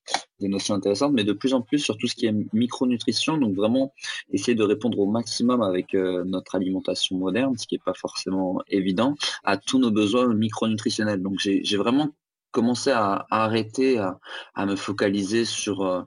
notions 0.47 0.75
intéressantes, 0.75 1.13
mais 1.13 1.25
de 1.25 1.33
plus 1.33 1.53
en 1.53 1.61
plus 1.61 1.79
sur 1.79 1.97
tout 1.97 2.07
ce 2.07 2.15
qui 2.15 2.25
est 2.27 2.35
micronutrition, 2.53 3.37
donc 3.37 3.55
vraiment 3.55 3.93
essayer 4.31 4.55
de 4.55 4.63
répondre 4.63 4.99
au 4.99 5.07
maximum 5.07 5.61
avec 5.61 5.93
euh, 5.93 6.23
notre 6.25 6.55
alimentation 6.55 7.17
moderne, 7.17 7.57
ce 7.57 7.67
qui 7.67 7.75
n'est 7.75 7.83
pas 7.83 7.93
forcément 7.93 8.61
évident, 8.69 9.15
à 9.43 9.57
tous 9.57 9.79
nos 9.79 9.91
besoins 9.91 10.33
micronutritionnels. 10.33 11.21
Donc 11.21 11.39
j'ai 11.39 11.77
vraiment 11.77 12.09
commencé 12.51 12.91
à, 12.91 13.25
arrêter, 13.29 13.97
à, 13.97 14.65
me 14.65 14.75
focaliser 14.75 15.43
sur 15.43 15.81
euh, 15.81 16.03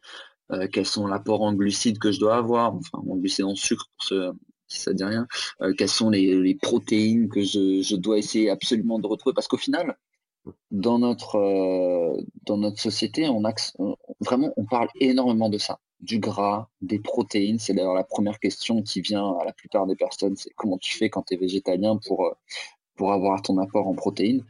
euh, 0.53 0.67
quels 0.73 0.87
sont 0.87 1.07
l'apports 1.07 1.43
en 1.43 1.53
glucides 1.53 1.99
que 1.99 2.11
je 2.11 2.21
dois 2.21 2.37
avoir, 2.37 2.75
enfin 2.75 2.99
en 3.07 3.17
glucides 3.17 3.45
en 3.45 3.55
sucre 3.55 3.87
pour 3.97 4.05
ceux 4.07 4.33
ça 4.79 4.93
dit 4.93 5.05
rien, 5.05 5.27
quelles 5.77 5.89
sont 5.89 6.11
les, 6.11 6.55
protéines 6.55 7.29
que 7.29 7.43
je, 7.43 7.97
dois 7.97 8.19
essayer 8.19 8.51
absolument 8.51 8.99
de 8.99 9.07
retrouver, 9.07 9.35
parce 9.35 9.49
qu'au 9.49 9.57
final, 9.57 9.97
dans 10.71 10.99
notre, 10.99 12.17
dans 12.47 12.57
notre 12.57 12.81
société, 12.81 13.29
on, 13.29 13.43
vraiment, 14.21 14.53
on 14.57 14.65
parle 14.65 14.89
énormément 15.01 15.49
de 15.49 15.59
ça 15.59 15.81
du 16.01 16.19
gras, 16.19 16.69
des 16.81 16.99
protéines. 16.99 17.59
C'est 17.59 17.75
d'ailleurs 17.75 17.95
la 17.95 18.05
première 18.05 18.39
question 18.39 18.83
qui 18.83 19.01
vient 19.01 19.37
à 19.39 19.45
la 19.45 19.53
plupart 19.53 19.87
des 19.87 19.97
personnes, 19.97 20.37
c'est 20.37 20.51
comment 20.57 20.79
tu 20.79 20.97
fais 20.97 21.11
quand 21.11 21.23
tu 21.23 21.35
es 21.35 21.37
végétalien 21.37 21.99
pour, 22.07 22.25
euh, 22.27 22.33
pour 22.97 23.13
avoir 23.13 23.43
ton 23.43 23.59
apport 23.59 23.87
en 23.87 23.95
protéines. 23.95 24.45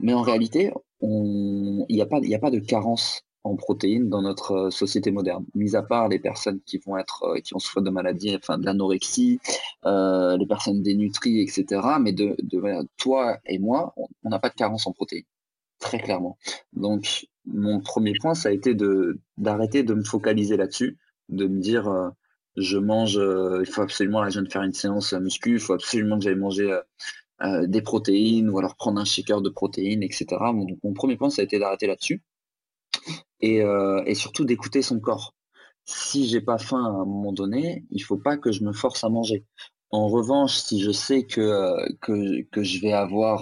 Mais 0.00 0.14
en 0.14 0.22
réalité, 0.22 0.72
il 1.00 1.86
n'y 1.88 2.00
a, 2.00 2.06
pas, 2.06 2.18
a 2.18 2.38
pas 2.38 2.50
de 2.50 2.58
carence 2.58 3.23
en 3.44 3.56
protéines 3.56 4.08
dans 4.08 4.22
notre 4.22 4.52
euh, 4.52 4.70
société 4.70 5.10
moderne, 5.10 5.44
mis 5.54 5.76
à 5.76 5.82
part 5.82 6.08
les 6.08 6.18
personnes 6.18 6.60
qui 6.66 6.78
vont 6.78 6.96
être 6.96 7.24
euh, 7.24 7.40
qui 7.40 7.54
ont 7.54 7.58
souffert 7.58 7.82
de 7.82 7.90
maladies, 7.90 8.34
enfin 8.36 8.58
de 8.58 8.64
l'anorexie, 8.66 9.40
les 9.84 10.46
personnes 10.48 10.82
dénutries, 10.82 11.40
etc. 11.40 11.80
Mais 12.00 12.12
de, 12.12 12.36
toi 12.96 13.38
et 13.46 13.58
moi, 13.58 13.94
on 14.24 14.28
n'a 14.30 14.38
pas 14.38 14.48
de 14.48 14.54
carence 14.54 14.86
en 14.86 14.92
protéines, 14.92 15.24
très 15.78 15.98
clairement. 15.98 16.38
Donc 16.72 17.26
mon 17.46 17.80
premier 17.80 18.14
point, 18.20 18.34
ça 18.34 18.48
a 18.48 18.52
été 18.52 18.74
de 18.74 19.20
d'arrêter 19.36 19.82
de 19.82 19.94
me 19.94 20.04
focaliser 20.04 20.56
là-dessus, 20.56 20.98
de 21.28 21.46
me 21.46 21.60
dire 21.60 21.88
euh, 21.88 22.10
je 22.56 22.78
mange, 22.78 23.18
euh, 23.18 23.60
il 23.60 23.66
faut 23.66 23.82
absolument 23.82 24.22
là 24.22 24.30
je 24.30 24.40
de 24.40 24.50
faire 24.50 24.62
une 24.62 24.72
séance 24.72 25.12
muscu, 25.12 25.54
il 25.54 25.60
faut 25.60 25.74
absolument 25.74 26.18
que 26.18 26.24
j'aille 26.24 26.36
manger 26.36 26.78
euh, 27.42 27.66
des 27.66 27.82
protéines 27.82 28.48
ou 28.48 28.58
alors 28.58 28.76
prendre 28.76 29.00
un 29.00 29.04
shaker 29.04 29.42
de 29.42 29.50
protéines, 29.50 30.02
etc. 30.02 30.26
donc 30.40 30.78
mon 30.82 30.94
premier 30.94 31.16
point, 31.16 31.30
ça 31.30 31.42
a 31.42 31.44
été 31.44 31.58
d'arrêter 31.58 31.86
là-dessus 31.86 32.22
et, 33.44 33.62
et 34.06 34.14
surtout 34.14 34.44
d'écouter 34.44 34.82
son 34.82 35.00
corps. 35.00 35.34
Si 35.84 36.26
j'ai 36.26 36.40
pas 36.40 36.58
faim 36.58 36.84
à 36.84 36.88
un 36.88 37.04
moment 37.04 37.32
donné, 37.32 37.84
il 37.90 38.00
faut 38.00 38.16
pas 38.16 38.36
que 38.36 38.52
je 38.52 38.64
me 38.64 38.72
force 38.72 39.04
à 39.04 39.08
manger. 39.08 39.44
En 39.90 40.08
revanche, 40.08 40.56
si 40.56 40.80
je 40.80 40.90
sais 40.90 41.24
que, 41.24 41.92
que, 42.00 42.42
que 42.50 42.62
je 42.62 42.80
vais 42.80 42.92
avoir, 42.92 43.40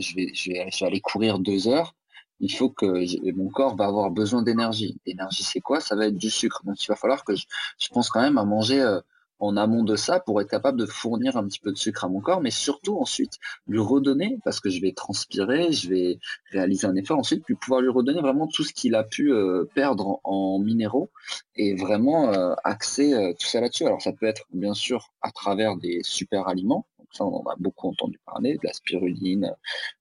je, 0.00 0.16
vais, 0.16 0.32
je, 0.34 0.50
vais, 0.52 0.86
aller 0.86 1.00
courir 1.00 1.38
deux 1.38 1.68
heures, 1.68 1.94
il 2.40 2.52
faut 2.52 2.70
que 2.70 3.32
mon 3.32 3.48
corps 3.48 3.76
va 3.76 3.86
avoir 3.86 4.10
besoin 4.10 4.42
d'énergie. 4.42 5.00
L'énergie, 5.06 5.42
c'est 5.42 5.60
quoi? 5.60 5.80
Ça 5.80 5.96
va 5.96 6.06
être 6.06 6.16
du 6.16 6.30
sucre. 6.30 6.62
Donc, 6.64 6.82
il 6.82 6.88
va 6.88 6.96
falloir 6.96 7.24
que 7.24 7.34
je, 7.34 7.46
pense 7.92 8.10
quand 8.10 8.20
même 8.20 8.38
à 8.38 8.44
manger 8.44 8.80
euh, 8.80 9.00
en 9.38 9.56
amont 9.56 9.84
de 9.84 9.96
ça 9.96 10.20
pour 10.20 10.40
être 10.40 10.50
capable 10.50 10.78
de 10.78 10.86
fournir 10.86 11.36
un 11.36 11.46
petit 11.46 11.60
peu 11.60 11.72
de 11.72 11.76
sucre 11.76 12.04
à 12.04 12.08
mon 12.08 12.20
corps, 12.20 12.40
mais 12.40 12.50
surtout 12.50 12.98
ensuite 12.98 13.34
lui 13.66 13.78
redonner, 13.78 14.38
parce 14.44 14.60
que 14.60 14.70
je 14.70 14.80
vais 14.80 14.92
transpirer, 14.92 15.72
je 15.72 15.88
vais 15.88 16.18
réaliser 16.50 16.86
un 16.86 16.96
effort 16.96 17.18
ensuite, 17.18 17.44
puis 17.44 17.54
pouvoir 17.54 17.80
lui 17.80 17.90
redonner 17.90 18.20
vraiment 18.20 18.46
tout 18.46 18.64
ce 18.64 18.72
qu'il 18.72 18.94
a 18.94 19.04
pu 19.04 19.32
euh, 19.32 19.64
perdre 19.74 20.20
en, 20.24 20.58
minéraux 20.58 21.10
et 21.54 21.74
vraiment 21.74 22.32
euh, 22.32 22.54
axer 22.64 23.34
tout 23.38 23.46
ça 23.46 23.60
là-dessus. 23.60 23.84
Alors, 23.84 24.00
ça 24.00 24.12
peut 24.12 24.26
être 24.26 24.44
bien 24.52 24.74
sûr 24.74 25.12
à 25.22 25.30
travers 25.30 25.76
des 25.76 26.00
super 26.02 26.48
aliments, 26.48 26.86
on 27.24 27.42
en 27.42 27.50
a 27.50 27.54
beaucoup 27.58 27.88
entendu 27.88 28.18
parler, 28.24 28.54
de 28.54 28.60
la 28.62 28.72
spiruline, 28.72 29.54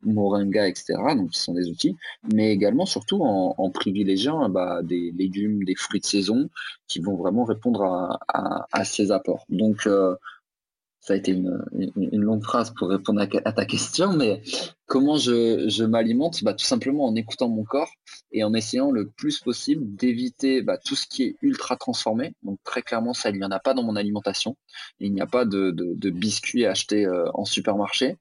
moringa, 0.03 0.67
etc. 0.67 0.95
Donc, 1.15 1.33
ce 1.33 1.43
sont 1.43 1.53
des 1.53 1.69
outils, 1.69 1.95
mais 2.33 2.51
également, 2.51 2.85
surtout, 2.85 3.21
en, 3.23 3.69
privilégiant 3.69 4.47
bah, 4.49 4.81
des 4.83 5.11
légumes, 5.11 5.63
des 5.63 5.75
fruits 5.75 5.99
de 5.99 6.05
saison 6.05 6.49
qui 6.87 6.99
vont 6.99 7.15
vraiment 7.15 7.43
répondre 7.43 8.19
à, 8.27 8.85
ces 8.85 9.11
apports. 9.11 9.45
Donc, 9.49 9.87
euh, 9.87 10.15
ça 11.05 11.13
a 11.13 11.17
été 11.17 11.33
une, 11.33 11.61
longue 11.95 12.43
phrase 12.43 12.73
pour 12.73 12.89
répondre 12.89 13.21
à, 13.21 13.53
ta 13.53 13.65
question, 13.65 14.13
mais 14.13 14.41
comment 14.87 15.17
je, 15.17 15.83
m'alimente? 15.83 16.43
Bah, 16.43 16.55
Tout 16.55 16.65
simplement 16.65 17.05
en 17.05 17.15
écoutant 17.15 17.47
mon 17.47 17.63
corps 17.63 17.91
et 18.31 18.43
en 18.43 18.55
essayant 18.55 18.89
le 18.89 19.09
plus 19.09 19.39
possible 19.39 19.83
d'éviter 19.95 20.63
bah, 20.63 20.79
tout 20.83 20.95
ce 20.95 21.05
qui 21.05 21.21
est 21.21 21.35
ultra 21.43 21.75
transformé. 21.75 22.33
Donc 22.41 22.57
très 22.63 22.81
clairement, 22.81 23.13
ça, 23.13 23.29
il 23.29 23.37
n'y 23.37 23.45
en 23.45 23.51
a 23.51 23.59
pas 23.59 23.75
dans 23.75 23.83
mon 23.83 23.95
alimentation. 23.95 24.57
Il 24.99 25.13
n'y 25.13 25.21
a 25.21 25.27
pas 25.27 25.45
de, 25.45 25.69
biscuits 26.09 26.65
achetés 26.65 27.05
euh, 27.05 27.29
en 27.35 27.45
supermarché. 27.45 28.17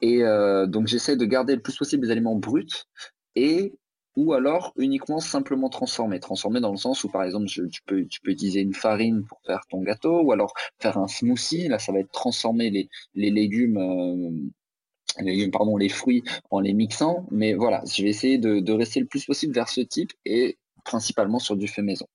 Et 0.00 0.22
euh, 0.22 0.66
donc 0.66 0.86
j'essaie 0.86 1.16
de 1.16 1.24
garder 1.24 1.56
le 1.56 1.60
plus 1.60 1.76
possible 1.76 2.06
des 2.06 2.12
aliments 2.12 2.36
bruts 2.36 2.86
et 3.34 3.74
ou 4.16 4.32
alors 4.32 4.72
uniquement 4.76 5.20
simplement 5.20 5.68
transformer. 5.68 6.20
Transformer 6.20 6.60
dans 6.60 6.70
le 6.70 6.76
sens 6.76 7.04
où, 7.04 7.08
par 7.08 7.22
exemple, 7.22 7.46
tu, 7.46 7.82
peux, 7.86 8.06
utiliser 8.24 8.60
une 8.60 8.74
farine 8.74 9.24
pour 9.24 9.40
faire 9.46 9.62
ton 9.68 9.82
gâteau, 9.82 10.22
ou 10.22 10.32
alors 10.32 10.52
faire 10.78 10.98
un 10.98 11.08
smoothie. 11.08 11.68
Là, 11.68 11.78
ça 11.78 11.92
va 11.92 12.00
être 12.00 12.10
transformer 12.10 12.70
les, 13.14 13.30
légumes, 13.30 13.78
euh, 13.78 15.22
les 15.22 15.48
pardon, 15.48 15.76
les 15.76 15.88
fruits 15.88 16.22
en 16.50 16.60
les 16.60 16.74
mixant. 16.74 17.26
Mais 17.30 17.54
voilà, 17.54 17.82
je 17.86 18.02
vais 18.02 18.10
essayer 18.10 18.38
de, 18.38 18.72
rester 18.72 19.00
le 19.00 19.06
plus 19.06 19.24
possible 19.24 19.54
vers 19.54 19.68
ce 19.68 19.80
type 19.80 20.12
et 20.24 20.58
principalement 20.84 21.38
sur 21.38 21.56
du 21.56 21.68
fait 21.68 21.82
maison. 21.82 22.06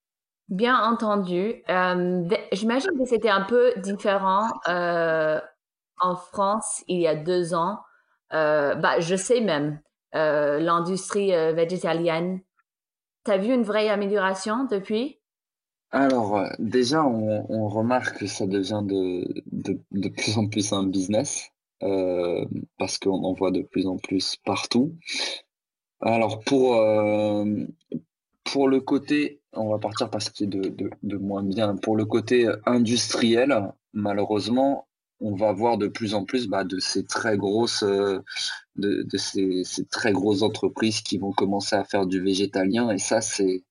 Bien 0.50 0.80
entendu. 0.82 1.56
Euh, 1.70 2.30
J'imagine 2.54 2.92
que 2.98 3.06
c'était 3.06 3.30
un 3.30 3.42
peu 3.42 3.74
différent 3.78 4.50
euh, 4.70 5.42
en 6.00 6.16
France 6.16 6.84
il 6.88 7.00
y 7.02 7.08
a 7.08 7.16
deux 7.16 7.54
ans. 7.54 7.80
Bah, 8.32 9.00
je 9.00 9.16
sais 9.16 9.42
même 9.42 9.80
euh, 10.18 10.60
l'industrie 10.60 11.34
euh, 11.34 11.54
végétalienne. 11.54 12.42
Tu 13.24 13.32
as 13.32 13.38
vu 13.38 13.54
une 13.54 13.64
vraie 13.64 13.88
amélioration 13.88 14.66
depuis? 14.66 15.20
Alors, 15.92 16.38
euh, 16.38 16.50
déjà, 16.58 17.06
on, 17.06 17.70
remarque 17.70 18.20
que 18.20 18.28
ça 18.28 18.48
devient 18.48 18.82
de, 18.84 19.28
de, 19.92 20.10
plus 20.10 20.38
en 20.38 20.48
plus 20.48 20.74
un 20.74 20.84
business 20.88 21.52
parce 22.80 22.98
qu'on 22.98 23.24
en 23.24 23.34
voit 23.34 23.52
de 23.52 23.62
plus 23.62 23.86
en 23.86 23.98
plus 23.98 24.38
partout. 24.44 24.96
Alors, 26.02 26.40
pour, 26.40 26.84
pour 28.44 28.68
le 28.68 28.80
côté, 28.82 29.42
on 29.54 29.70
va 29.70 29.78
partir 29.78 30.10
parce 30.10 30.32
qu'il 30.32 30.56
est 30.56 30.70
de, 30.72 30.90
de 31.04 31.18
moins 31.18 31.44
bien, 31.44 31.76
pour 31.76 31.96
le 31.96 32.06
côté 32.06 32.50
industriel, 32.66 33.72
malheureusement, 33.94 34.88
on 35.20 35.36
va 35.36 35.52
voir 35.52 35.78
de 35.78 35.88
plus 35.88 36.14
en 36.14 36.26
plus 36.26 36.48
bah, 36.48 36.64
de 36.64 36.80
ces 36.80 37.06
très 37.06 37.38
grosses 37.38 37.84
euh, 37.84 38.20
de, 38.76 39.06
ces, 39.18 39.64
très 39.90 40.12
grosses 40.12 40.44
entreprises 40.44 41.02
qui 41.02 41.18
vont 41.18 41.32
commencer 41.32 41.76
à 41.76 41.84
faire 41.84 42.06
du 42.06 42.22
végétalien. 42.22 42.92
Et 42.92 42.98
ça 42.98 43.22
c'est 43.22 43.64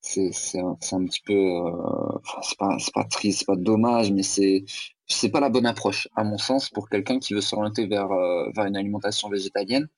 c'est 0.00 0.58
un, 0.58 0.76
un, 0.92 1.04
petit 1.06 1.22
peu 1.24 1.32
euh, 1.32 2.18
c'est 2.42 2.58
pas 2.58 2.76
c'est 2.80 2.92
pas 2.92 3.04
triste 3.04 3.40
c'est 3.40 3.46
pas 3.46 3.54
dommage 3.54 4.10
mais 4.10 4.24
c'est 4.24 4.64
c'est 5.06 5.28
pas 5.28 5.38
la 5.38 5.48
bonne 5.48 5.64
approche 5.64 6.08
à 6.16 6.24
mon 6.24 6.38
sens 6.38 6.70
pour 6.70 6.88
quelqu'un 6.88 7.20
qui 7.20 7.34
veut 7.34 7.40
s'orienter 7.40 7.86
vers 7.86 8.10
euh, 8.10 8.50
vers 8.54 8.64
une 8.64 8.76
alimentation 8.76 9.28
végétalienne. 9.28 9.88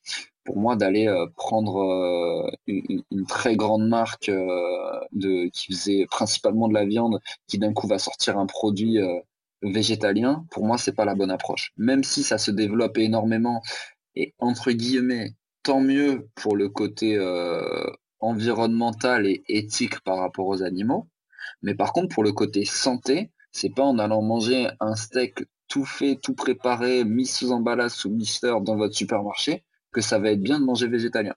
Pour 0.44 0.58
moi 0.58 0.76
d'aller 0.76 1.08
prendre 1.36 2.50
une, 2.66 3.02
une, 3.10 3.26
très 3.26 3.56
grande 3.56 3.88
marque 3.88 4.30
de 4.30 5.48
qui 5.48 5.72
faisait 5.72 6.04
principalement 6.04 6.68
de 6.68 6.74
la 6.74 6.84
viande 6.84 7.18
qui 7.46 7.56
d'un 7.56 7.72
coup 7.72 7.86
va 7.86 7.98
sortir 7.98 8.36
un 8.36 8.44
produit 8.44 8.98
végétalien, 9.72 10.44
pour 10.50 10.64
moi, 10.64 10.78
c'est 10.78 10.94
pas 10.94 11.04
la 11.04 11.14
bonne 11.14 11.30
approche. 11.30 11.72
Même 11.76 12.04
si 12.04 12.22
ça 12.22 12.38
se 12.38 12.50
développe 12.50 12.98
énormément 12.98 13.62
et 14.14 14.34
entre 14.38 14.72
guillemets, 14.72 15.32
tant 15.62 15.80
mieux 15.80 16.28
pour 16.34 16.56
le 16.56 16.68
côté 16.68 17.16
euh, 17.16 17.86
environnemental 18.20 19.26
et 19.26 19.42
éthique 19.48 20.00
par 20.00 20.18
rapport 20.18 20.46
aux 20.46 20.62
animaux. 20.62 21.08
Mais 21.62 21.74
par 21.74 21.92
contre, 21.92 22.14
pour 22.14 22.24
le 22.24 22.32
côté 22.32 22.64
santé, 22.64 23.30
c'est 23.52 23.74
pas 23.74 23.84
en 23.84 23.98
allant 23.98 24.22
manger 24.22 24.68
un 24.80 24.94
steak 24.96 25.44
tout 25.68 25.84
fait, 25.84 26.18
tout 26.22 26.34
préparé, 26.34 27.04
mis 27.04 27.26
sous 27.26 27.52
emballage, 27.52 27.92
sous 27.92 28.10
blister 28.10 28.54
dans 28.62 28.76
votre 28.76 28.94
supermarché, 28.94 29.64
que 29.92 30.00
ça 30.00 30.18
va 30.18 30.30
être 30.30 30.42
bien 30.42 30.60
de 30.60 30.64
manger 30.64 30.88
végétalien. 30.88 31.34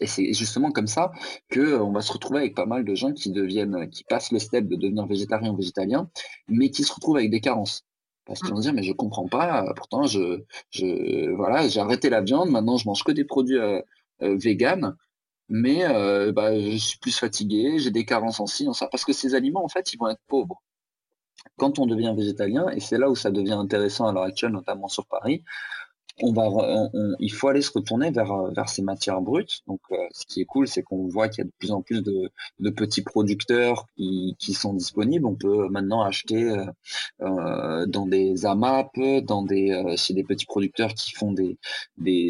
Et 0.00 0.06
c'est 0.06 0.32
justement 0.32 0.70
comme 0.70 0.86
ça 0.86 1.12
que 1.48 1.60
euh, 1.60 1.82
on 1.82 1.92
va 1.92 2.00
se 2.02 2.12
retrouver 2.12 2.40
avec 2.40 2.54
pas 2.54 2.66
mal 2.66 2.84
de 2.84 2.94
gens 2.94 3.12
qui 3.12 3.30
deviennent, 3.30 3.88
qui 3.90 4.04
passent 4.04 4.32
le 4.32 4.38
step 4.38 4.66
de 4.66 4.76
devenir 4.76 5.06
végétarien 5.06 5.52
ou 5.52 5.56
végétalien, 5.56 6.10
mais 6.48 6.70
qui 6.70 6.84
se 6.84 6.92
retrouvent 6.92 7.16
avec 7.16 7.30
des 7.30 7.40
carences. 7.40 7.84
Parce 8.26 8.40
qu'ils 8.40 8.50
vont 8.50 8.56
se 8.56 8.62
dire, 8.62 8.72
mais 8.72 8.82
je 8.82 8.92
comprends 8.92 9.28
pas, 9.28 9.72
pourtant, 9.76 10.04
je, 10.04 10.42
je, 10.70 11.30
voilà, 11.34 11.68
j'ai 11.68 11.80
arrêté 11.80 12.08
la 12.08 12.22
viande, 12.22 12.50
maintenant 12.50 12.78
je 12.78 12.86
mange 12.88 13.04
que 13.04 13.12
des 13.12 13.24
produits 13.24 13.58
euh, 13.58 13.82
euh 14.22 14.36
véganes, 14.36 14.96
mais 15.48 15.84
euh, 15.84 16.32
bah, 16.32 16.58
je 16.58 16.76
suis 16.76 16.98
plus 16.98 17.16
fatigué, 17.18 17.78
j'ai 17.78 17.90
des 17.90 18.04
carences 18.04 18.40
en 18.40 18.46
ci, 18.46 18.66
en 18.66 18.72
ça, 18.72 18.88
parce 18.88 19.04
que 19.04 19.12
ces 19.12 19.34
aliments, 19.34 19.64
en 19.64 19.68
fait, 19.68 19.92
ils 19.92 19.98
vont 19.98 20.08
être 20.08 20.22
pauvres. 20.26 20.62
Quand 21.56 21.78
on 21.78 21.86
devient 21.86 22.14
végétalien, 22.16 22.68
et 22.70 22.80
c'est 22.80 22.98
là 22.98 23.10
où 23.10 23.16
ça 23.16 23.30
devient 23.30 23.52
intéressant 23.52 24.06
à 24.06 24.12
l'heure 24.12 24.24
actuelle, 24.24 24.52
notamment 24.52 24.88
sur 24.88 25.06
Paris, 25.06 25.44
il 26.18 27.32
faut 27.32 27.48
aller 27.48 27.62
se 27.62 27.72
retourner 27.72 28.10
vers, 28.10 28.32
vers 28.52 28.68
ces 28.68 28.82
matières 28.82 29.20
brutes. 29.20 29.60
Donc, 29.66 29.80
euh, 29.90 29.96
ce 30.12 30.24
qui 30.26 30.40
est 30.40 30.44
cool, 30.44 30.68
c'est 30.68 30.82
qu'on 30.82 31.08
voit 31.08 31.28
qu'il 31.28 31.38
y 31.38 31.42
a 31.42 31.44
de 31.44 31.52
plus 31.58 31.72
en 31.72 31.82
plus 31.82 32.02
de, 32.02 32.30
petits 32.70 33.02
producteurs 33.02 33.86
qui, 33.96 34.34
sont 34.54 34.74
disponibles. 34.74 35.26
On 35.26 35.34
peut 35.34 35.68
maintenant 35.68 36.02
acheter 36.02 36.44
euh, 36.44 36.66
euh 37.22 37.86
dans 37.86 38.06
des 38.06 38.46
AMAP, 38.46 38.96
dans 39.24 39.42
des, 39.42 39.72
euh, 39.72 39.96
chez 39.96 40.14
des 40.14 40.24
petits 40.24 40.46
producteurs 40.46 40.94
qui 40.94 41.12
font 41.12 41.32
des, 41.32 41.58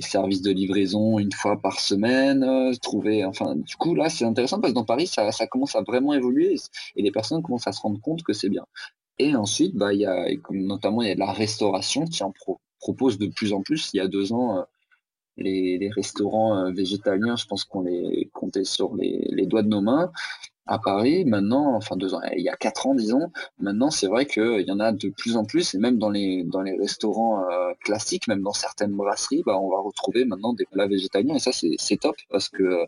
services 0.01 0.43
de 0.43 0.51
livraison 0.51 1.19
une 1.19 1.33
fois 1.33 1.61
par 1.61 1.81
semaine. 1.81 2.45
trouver, 2.83 3.25
enfin, 3.25 3.55
du 3.57 3.77
coup, 3.77 3.95
là, 3.95 4.09
c'est 4.09 4.25
intéressant 4.25 4.61
parce 4.61 4.73
que 4.73 4.79
dans 4.79 4.85
Paris, 4.85 5.07
ça, 5.07 5.47
commence 5.47 5.77
à 5.77 5.83
vraiment 5.83 6.15
évoluer 6.15 6.57
et 6.97 7.03
les 7.03 7.11
personnes 7.11 7.43
commencent 7.43 7.67
à 7.67 7.73
se 7.73 7.81
rendre 7.81 8.01
compte 8.01 8.23
que 8.23 8.33
c'est 8.33 8.49
bien. 8.49 8.65
Et 9.19 9.37
ensuite, 9.37 9.77
bah, 9.77 9.91
notamment, 10.51 11.03
il 11.03 11.09
y 11.09 11.11
a 11.11 11.15
de 11.15 11.21
la 11.21 11.33
restauration 11.33 12.05
qui 12.07 12.23
en 12.23 12.33
pro 12.33 12.61
propose 12.85 13.17
de 13.19 13.29
plus 13.29 13.53
en 13.55 13.63
plus. 13.63 13.91
Il 13.95 13.97
y 13.97 14.01
a 14.01 14.09
deux 14.09 14.33
ans, 14.33 14.59
euh, 14.59 14.63
les, 15.37 15.91
restaurants 15.91 16.57
euh, 16.59 16.71
végétaliens, 16.71 17.37
je 17.37 17.47
pense 17.47 17.65
qu'on 17.65 17.83
les 17.83 18.31
comptait 18.33 18.65
sur 18.65 18.95
les, 18.95 19.47
doigts 19.47 19.63
de 19.63 19.69
nos 19.69 19.81
mains. 19.81 20.11
à 20.67 20.79
Paris, 20.79 21.27
maintenant, 21.27 21.75
enfin 21.77 21.95
deux 21.97 22.15
ans, 22.15 22.21
il 22.35 22.43
y 22.43 22.49
a 22.49 22.57
quatre 22.57 22.87
ans, 22.87 22.95
disons, 22.95 23.31
maintenant, 23.59 23.91
c'est 23.91 24.07
vrai 24.07 24.25
qu'il 24.25 24.65
y 24.67 24.71
en 24.71 24.81
a 24.81 24.93
de 24.93 25.09
plus 25.11 25.37
en 25.37 25.45
plus, 25.45 25.75
et 25.75 25.79
même 25.79 25.99
dans 25.99 26.09
les, 26.09 26.43
dans 26.45 26.63
les 26.63 26.75
restaurants 26.75 27.45
euh, 27.51 27.73
classiques, 27.81 28.29
même 28.29 28.43
dans 28.43 28.55
certaines 28.55 28.93
brasseries, 28.93 29.43
bah, 29.45 29.59
on 29.59 29.69
va 29.71 29.81
retrouver 29.81 30.25
maintenant 30.25 30.55
des 30.55 30.65
plats 30.73 30.87
végétaliens, 30.87 31.35
et 31.35 31.39
ça, 31.39 31.51
c'est 31.53 31.97
top, 31.99 32.17
parce 32.31 32.49
que 32.49 32.87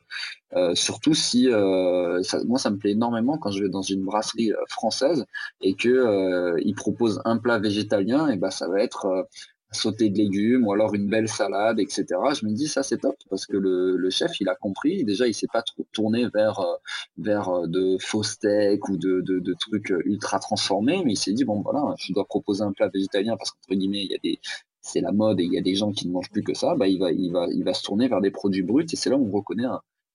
euh, 0.55 0.75
surtout 0.75 1.13
si, 1.13 1.51
euh, 1.51 2.23
ça, 2.23 2.43
moi, 2.45 2.59
ça 2.59 2.71
me 2.71 2.79
plaît 2.79 2.93
énormément 2.93 3.37
quand 3.37 3.51
je 3.51 3.63
vais 3.63 3.69
dans 3.69 3.83
une 3.83 4.05
brasserie 4.05 4.53
française 4.69 5.27
et 5.61 5.75
que 5.75 6.57
ils 6.65 6.75
proposent 6.75 7.21
un 7.27 7.37
plat 7.37 7.59
végétalien, 7.59 8.29
et 8.29 8.37
bah, 8.37 8.51
ça 8.51 8.69
va 8.69 8.81
être 8.83 9.27
sauter 9.73 10.11
de 10.11 10.19
légumes 10.19 10.67
ou 10.67 10.73
alors 10.73 10.95
une 10.95 11.09
belle 11.09 11.29
salade, 11.29 11.81
etc. 11.81 12.07
Je 12.35 12.47
me 12.47 12.53
dis 12.53 12.69
ça 12.69 12.83
c'est 12.83 12.99
top 12.99 13.17
parce 13.29 13.47
que 13.47 13.57
le, 13.57 14.11
chef 14.11 14.41
il 14.41 14.49
a 14.49 14.55
compris. 14.55 15.05
Déjà 15.05 15.27
il 15.27 15.35
s'est 15.35 15.49
pas 15.53 15.63
trop 15.63 15.85
tourné 15.93 16.27
vers 16.33 16.61
euh, 16.61 16.77
vers 17.19 17.49
euh, 17.49 17.67
de 17.67 17.97
faux 18.01 18.23
steaks 18.23 18.89
ou 18.89 18.97
de, 18.97 19.21
de, 19.21 19.55
trucs 19.55 19.91
euh, 19.91 20.03
ultra 20.05 20.39
transformés, 20.39 21.03
mais 21.05 21.13
il 21.13 21.17
s'est 21.17 21.33
dit 21.33 21.45
bon 21.45 21.61
voilà 21.63 21.95
je 21.99 22.13
dois 22.13 22.25
proposer 22.25 22.63
un 22.63 22.73
plat 22.73 22.89
végétalien 22.89 23.37
parce 23.37 23.51
qu'entre 23.51 23.75
guillemets 23.75 24.03
il 24.05 24.11
y 24.11 24.15
a 24.15 24.19
des 24.23 24.41
c'est 24.81 25.01
la 25.01 25.11
mode 25.11 25.41
et 25.41 25.45
il 25.45 25.53
y 25.53 25.59
a 25.59 25.63
des 25.63 25.75
gens 25.75 25.91
qui 25.91 26.07
ne 26.07 26.13
mangent 26.13 26.31
plus 26.31 26.45
que 26.45 26.55
ça. 26.55 26.75
Bah 26.77 26.87
il 26.87 26.99
va 27.01 27.11
il 27.11 27.33
va 27.33 27.47
il 27.53 27.65
va 27.65 27.75
se 27.75 27.83
tourner 27.83 28.09
vers 28.09 28.21
des 28.21 28.31
produits 28.31 28.63
bruts 28.63 28.87
et 28.93 28.97
c'est 28.97 29.11
là 29.11 29.17
où 29.17 29.29
on 29.29 29.37
reconnaît 29.37 29.67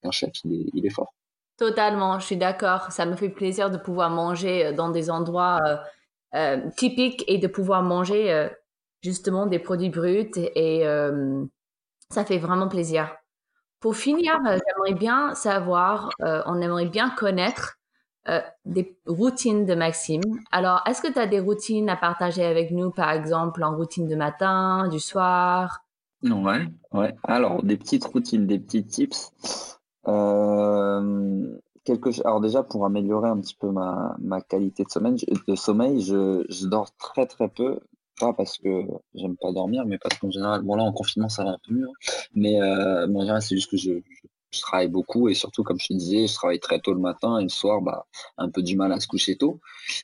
qu'un 0.02 0.12
chef 0.12 0.32
il 0.46 0.54
est, 0.54 0.66
il 0.74 0.86
est 0.86 0.90
fort. 0.90 1.14
Totalement, 1.58 2.18
je 2.20 2.26
suis 2.26 2.38
d'accord. 2.38 2.92
Ça 2.92 3.06
me 3.06 3.16
fait 3.16 3.30
plaisir 3.30 3.70
de 3.70 3.78
pouvoir 3.78 4.10
manger 4.10 4.74
dans 4.74 4.90
des 4.90 5.12
endroits 5.12 5.60
typiques 6.78 7.24
et 7.28 7.38
de 7.38 7.48
pouvoir 7.48 7.84
manger 7.84 8.50
justement 9.02 9.46
des 9.46 9.60
produits 9.60 9.90
bruts 9.90 10.32
et 10.36 10.88
euh, 10.88 11.44
ça 12.10 12.26
fait 12.26 12.38
vraiment 12.38 12.68
plaisir. 12.68 13.16
Pour 13.80 13.96
finir, 13.96 14.36
euh, 14.48 14.58
j'aimerais 14.68 14.94
bien 14.94 15.34
savoir, 15.34 16.10
euh, 16.22 16.42
on 16.46 16.62
aimerait 16.62 16.88
bien 16.88 17.10
connaître 17.10 17.78
des 18.66 18.96
routines 19.08 19.66
de 19.66 19.74
Maxime. 19.74 20.22
Alors, 20.52 20.84
est-ce 20.86 21.02
que 21.02 21.12
tu 21.12 21.18
as 21.18 21.26
des 21.26 21.40
routines 21.40 21.90
à 21.90 21.96
partager 21.96 22.46
avec 22.46 22.70
nous, 22.70 22.92
par 22.92 23.10
exemple 23.10 23.64
en 23.64 23.76
routine 23.76 24.08
de 24.08 24.16
matin, 24.16 24.88
du 24.90 25.00
soir? 25.00 25.80
Ouais, 26.22 26.68
ouais. 26.94 27.16
Alors, 27.24 27.64
des 27.64 27.78
petites 27.78 28.06
routines, 28.06 28.46
des 28.46 28.60
petits 28.60 28.86
tips. 28.86 29.32
quelque... 31.84 32.22
Alors 32.24 32.42
déjà, 32.42 32.62
pour 32.62 32.86
améliorer 32.86 33.28
un 33.28 33.42
petit 33.42 33.56
peu 33.60 33.72
ma, 33.72 34.42
qualité 34.48 34.84
de 34.84 34.90
sommeil, 34.92 35.16
de 35.48 35.56
sommeil 35.56 36.02
je 36.02 36.68
dors 36.68 36.96
très 36.98 37.26
très 37.26 37.50
peu 37.50 37.80
parce 38.36 38.58
que 38.58 38.86
j'aime 39.14 39.36
pas 39.38 39.52
dormir, 39.52 39.86
mais 39.86 39.98
parce 39.98 40.18
qu'en 40.18 40.32
général, 40.32 40.62
bon 40.62 40.76
là 40.76 40.84
en 40.84 40.94
confinement 40.94 41.30
ça 41.30 41.44
va 41.44 41.52
un 41.52 41.60
peu 41.68 41.74
mieux, 41.74 41.88
hein. 41.88 42.14
mais, 42.36 42.62
euh, 42.62 43.40
c'est 43.40 43.56
juste 43.56 43.72
que 43.72 43.78
je, 43.78 43.92
travaille 44.62 44.90
beaucoup 44.90 45.30
et 45.30 45.34
surtout 45.34 45.64
comme 45.64 45.80
je 45.80 45.88
te 45.88 45.94
disais, 45.94 46.28
je 46.28 46.34
travaille 46.34 46.60
très 46.60 46.80
tôt 46.80 46.94
le 46.94 47.00
matin 47.00 47.40
et 47.40 47.44
le 47.44 47.50
soir, 47.50 47.82
bah 47.82 48.06
un 48.38 48.50
peu 48.50 48.62
du 48.62 48.76
mal 48.76 48.92
à 48.92 49.00
se 49.00 49.08
coucher 49.08 49.38
tôt. 49.38 49.62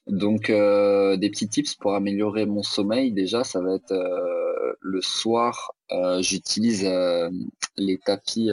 Donc 0.08 0.50
euh, 0.50 1.18
des 1.18 1.30
petits 1.30 1.50
tips 1.50 1.76
pour 1.76 1.96
améliorer 1.96 2.46
mon 2.46 2.64
sommeil, 2.64 3.12
déjà 3.12 3.44
ça 3.44 3.60
va 3.60 3.76
être 3.76 3.92
euh, 3.92 4.74
le 4.80 5.02
soir, 5.02 5.74
j'utilise 6.22 6.90
les 7.78 7.98
tapis 7.98 8.50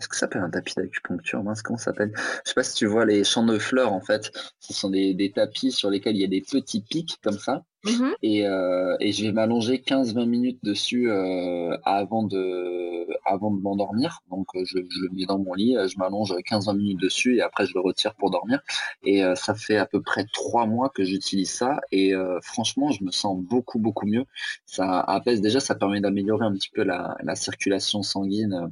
est-ce 0.00 0.08
que 0.08 0.16
ça 0.16 0.20
s'appelle 0.20 0.42
un 0.42 0.50
tapis 0.50 0.74
d'acupuncture? 0.74 1.42
Mince, 1.42 1.62
comment 1.62 1.78
s'appelle? 1.78 2.12
Je 2.44 2.50
sais 2.50 2.54
pas 2.54 2.64
si 2.64 2.74
tu 2.74 2.86
vois 2.86 3.06
les 3.06 3.24
champs 3.24 3.46
de 3.46 3.58
fleurs 3.58 3.92
en 3.92 4.00
fait. 4.00 4.32
Ce 4.58 4.74
sont 4.74 4.90
des, 4.90 5.14
des 5.14 5.30
tapis 5.30 5.70
sur 5.72 5.88
lesquels 5.88 6.16
il 6.16 6.20
y 6.20 6.24
a 6.24 6.28
des 6.28 6.42
petits 6.42 6.82
pics 6.82 7.18
comme 7.22 7.38
ça. 7.38 7.64
Mm-hmm. 7.84 8.14
et, 8.22 8.46
euh, 8.46 8.96
et, 9.00 9.12
je 9.12 9.24
vais 9.24 9.32
m'allonger 9.32 9.76
15-20 9.76 10.24
minutes 10.26 10.58
dessus 10.62 11.10
euh, 11.10 11.76
avant 11.84 12.22
de, 12.22 13.06
avant 13.26 13.50
de 13.50 13.60
m'endormir. 13.60 14.20
Donc 14.30 14.46
euh, 14.54 14.64
je, 14.64 14.78
le 14.78 15.10
mets 15.12 15.26
dans 15.26 15.38
mon 15.38 15.52
lit, 15.52 15.76
je 15.86 15.98
m'allonge 15.98 16.32
15-20 16.32 16.76
minutes 16.76 17.00
dessus 17.00 17.36
et 17.36 17.42
après 17.42 17.66
je 17.66 17.74
le 17.74 17.80
retire 17.80 18.14
pour 18.14 18.30
dormir. 18.30 18.60
Et 19.04 19.22
ça 19.34 19.54
fait 19.54 19.76
à 19.76 19.86
peu 19.86 20.00
près 20.00 20.24
trois 20.32 20.66
mois 20.66 20.88
que 20.88 21.04
j'utilise 21.04 21.50
ça 21.50 21.80
et 21.92 22.12
franchement 22.42 22.90
je 22.90 23.04
me 23.04 23.10
sens 23.10 23.38
beaucoup 23.38 23.78
beaucoup 23.78 24.06
mieux. 24.06 24.24
Ça 24.64 25.00
apaise 25.00 25.40
déjà, 25.40 25.60
ça 25.60 25.74
permet 25.74 26.00
d'améliorer 26.00 26.46
un 26.46 26.52
petit 26.52 26.70
peu 26.70 26.82
la 26.82 27.34
circulation 27.34 28.02
sanguine 28.02 28.70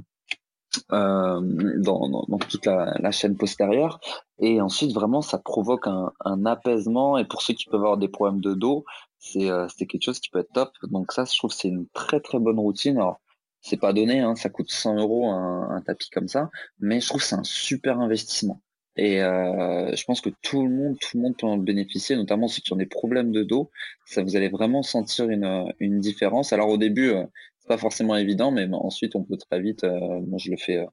euh, 0.92 1.40
dans, 1.78 2.08
dans, 2.08 2.38
toute 2.38 2.66
la, 2.66 2.94
la, 2.98 3.10
chaîne 3.10 3.36
postérieure. 3.36 4.00
Et 4.38 4.60
ensuite, 4.60 4.92
vraiment, 4.92 5.22
ça 5.22 5.38
provoque 5.38 5.86
un, 5.86 6.12
un, 6.24 6.46
apaisement. 6.46 7.18
Et 7.18 7.24
pour 7.24 7.42
ceux 7.42 7.54
qui 7.54 7.66
peuvent 7.66 7.80
avoir 7.80 7.98
des 7.98 8.08
problèmes 8.08 8.40
de 8.40 8.54
dos, 8.54 8.84
c'est 9.18 9.50
euh, 9.50 9.66
quelque 9.76 10.02
chose 10.02 10.20
qui 10.20 10.30
peut 10.30 10.40
être 10.40 10.52
top. 10.52 10.72
Donc 10.84 11.12
ça, 11.12 11.24
je 11.24 11.36
trouve 11.36 11.52
c'est 11.52 11.68
une 11.68 11.86
très 11.92 12.20
très 12.20 12.38
bonne 12.38 12.58
routine. 12.58 12.96
Alors, 12.96 13.20
c'est 13.60 13.76
pas 13.78 13.92
donné, 13.92 14.20
hein, 14.20 14.34
ça 14.34 14.48
coûte 14.48 14.70
100 14.70 14.96
euros 14.96 15.30
un, 15.30 15.70
un, 15.70 15.80
tapis 15.82 16.10
comme 16.10 16.28
ça, 16.28 16.50
mais 16.80 17.00
je 17.00 17.08
trouve 17.08 17.22
c'est 17.22 17.36
un 17.36 17.44
super 17.44 18.00
investissement. 18.00 18.60
Et 18.96 19.22
euh, 19.22 19.94
je 19.94 20.04
pense 20.04 20.20
que 20.20 20.30
tout 20.42 20.62
le 20.64 20.70
monde, 20.70 20.98
tout 21.00 21.16
le 21.16 21.22
monde 21.22 21.36
peut 21.38 21.46
en 21.46 21.56
bénéficier, 21.56 22.14
notamment 22.16 22.48
ceux 22.48 22.60
qui 22.60 22.72
ont 22.72 22.76
des 22.76 22.86
problèmes 22.86 23.32
de 23.32 23.42
dos. 23.42 23.70
Ça, 24.04 24.22
vous 24.22 24.36
allez 24.36 24.50
vraiment 24.50 24.82
sentir 24.82 25.30
une, 25.30 25.72
une 25.80 25.98
différence. 26.00 26.52
Alors 26.52 26.68
au 26.68 26.76
début, 26.76 27.10
euh, 27.10 27.24
pas 27.72 27.78
forcément 27.78 28.16
évident, 28.16 28.50
mais 28.50 28.68
ensuite 28.72 29.16
on 29.16 29.24
peut 29.24 29.38
très 29.38 29.60
vite. 29.60 29.84
Euh, 29.84 30.20
moi, 30.28 30.38
je 30.38 30.50
le 30.50 30.58
fais 30.58 30.76
euh, 30.76 30.86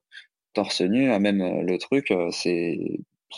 torse 0.54 0.80
nu, 0.82 1.12
hein, 1.12 1.20
même 1.20 1.42
euh, 1.42 1.62
le 1.62 1.78
truc, 1.78 2.13
c'est 2.32 2.80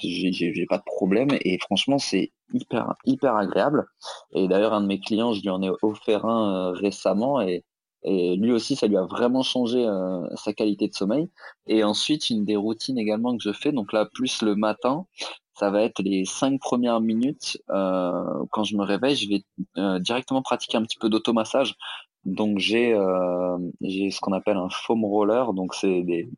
j'ai 0.03 0.65
pas 0.69 0.77
de 0.77 0.83
problème 0.85 1.29
et 1.41 1.57
franchement 1.59 1.97
c'est 1.97 2.31
hyper 2.53 2.93
hyper 3.05 3.35
agréable. 3.35 3.87
Et 4.33 4.47
d'ailleurs 4.47 4.73
un 4.73 4.81
de 4.81 4.87
mes 4.87 4.99
clients, 4.99 5.33
je 5.33 5.41
lui 5.41 5.49
en 5.49 5.61
ai 5.63 5.71
offert 5.81 6.25
un 6.25 6.71
récemment 6.71 7.41
et 7.41 7.65
lui 8.03 8.51
aussi, 8.51 8.75
ça 8.75 8.87
lui 8.87 8.97
a 8.97 9.05
vraiment 9.05 9.43
changé 9.43 9.85
sa 10.35 10.53
qualité 10.53 10.87
de 10.87 10.93
sommeil. 10.93 11.29
Et 11.67 11.83
ensuite, 11.83 12.29
une 12.29 12.45
des 12.45 12.55
routines 12.55 12.97
également 12.97 13.37
que 13.37 13.43
je 13.43 13.51
fais, 13.51 13.71
donc 13.71 13.93
là, 13.93 14.07
plus 14.11 14.41
le 14.41 14.55
matin, 14.55 15.05
ça 15.53 15.69
va 15.69 15.83
être 15.83 16.01
les 16.01 16.25
cinq 16.25 16.59
premières 16.59 17.01
minutes. 17.01 17.61
Quand 17.67 18.63
je 18.63 18.75
me 18.77 18.83
réveille, 18.83 19.15
je 19.15 19.29
vais 19.29 19.99
directement 19.99 20.41
pratiquer 20.41 20.77
un 20.77 20.83
petit 20.83 20.97
peu 20.97 21.09
d'automassage. 21.09 21.75
Donc 22.25 22.59
j'ai 22.59 22.93
euh, 22.93 23.57
j'ai 23.81 24.11
ce 24.11 24.19
qu'on 24.21 24.33
appelle 24.33 24.57
un 24.57 24.69
foam 24.69 25.03
roller, 25.05 25.53
donc 25.53 25.73
c'est 25.73 26.03
des 26.03 26.29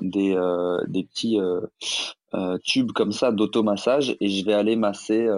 des, 0.00 0.34
euh, 0.34 0.78
des 0.86 1.04
petits 1.04 1.38
euh, 1.38 2.58
tubes 2.64 2.92
comme 2.92 3.12
ça 3.12 3.32
d'automassage 3.32 4.16
et 4.20 4.28
je 4.30 4.44
vais 4.44 4.54
aller 4.54 4.76
masser 4.76 5.28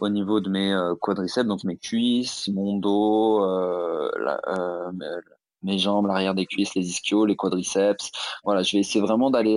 au 0.00 0.08
niveau 0.08 0.40
de 0.40 0.50
mes 0.50 0.76
quadriceps, 1.00 1.46
donc 1.46 1.64
mes 1.64 1.78
cuisses, 1.78 2.48
mon 2.48 2.76
dos, 2.78 3.40
la, 4.18 4.40
mes 5.62 5.78
jambes, 5.78 6.06
l'arrière 6.06 6.34
des 6.34 6.46
cuisses, 6.46 6.74
les 6.74 6.86
ischios, 6.86 7.24
les 7.24 7.36
quadriceps. 7.36 8.10
Voilà, 8.44 8.62
je 8.62 8.76
vais 8.76 8.80
essayer 8.80 9.00
vraiment 9.00 9.30
d'aller 9.30 9.56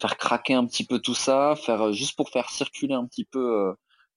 faire 0.00 0.16
craquer 0.16 0.54
un 0.54 0.66
petit 0.66 0.84
peu 0.84 1.00
tout 1.00 1.14
ça, 1.14 1.56
faire 1.56 1.92
juste 1.92 2.16
pour 2.16 2.30
faire 2.30 2.50
circuler 2.50 2.94
un 2.94 3.06
petit 3.06 3.24
peu 3.24 3.74